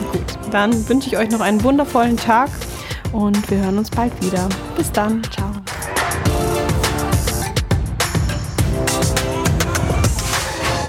Dann 0.53 0.87
wünsche 0.87 1.07
ich 1.07 1.17
euch 1.17 1.31
noch 1.31 1.41
einen 1.41 1.63
wundervollen 1.63 2.15
Tag 2.15 2.47
und 3.11 3.49
wir 3.49 3.57
hören 3.57 3.79
uns 3.79 3.89
bald 3.89 4.13
wieder. 4.23 4.47
Bis 4.77 4.91
dann, 4.91 5.23
ciao. 5.31 5.62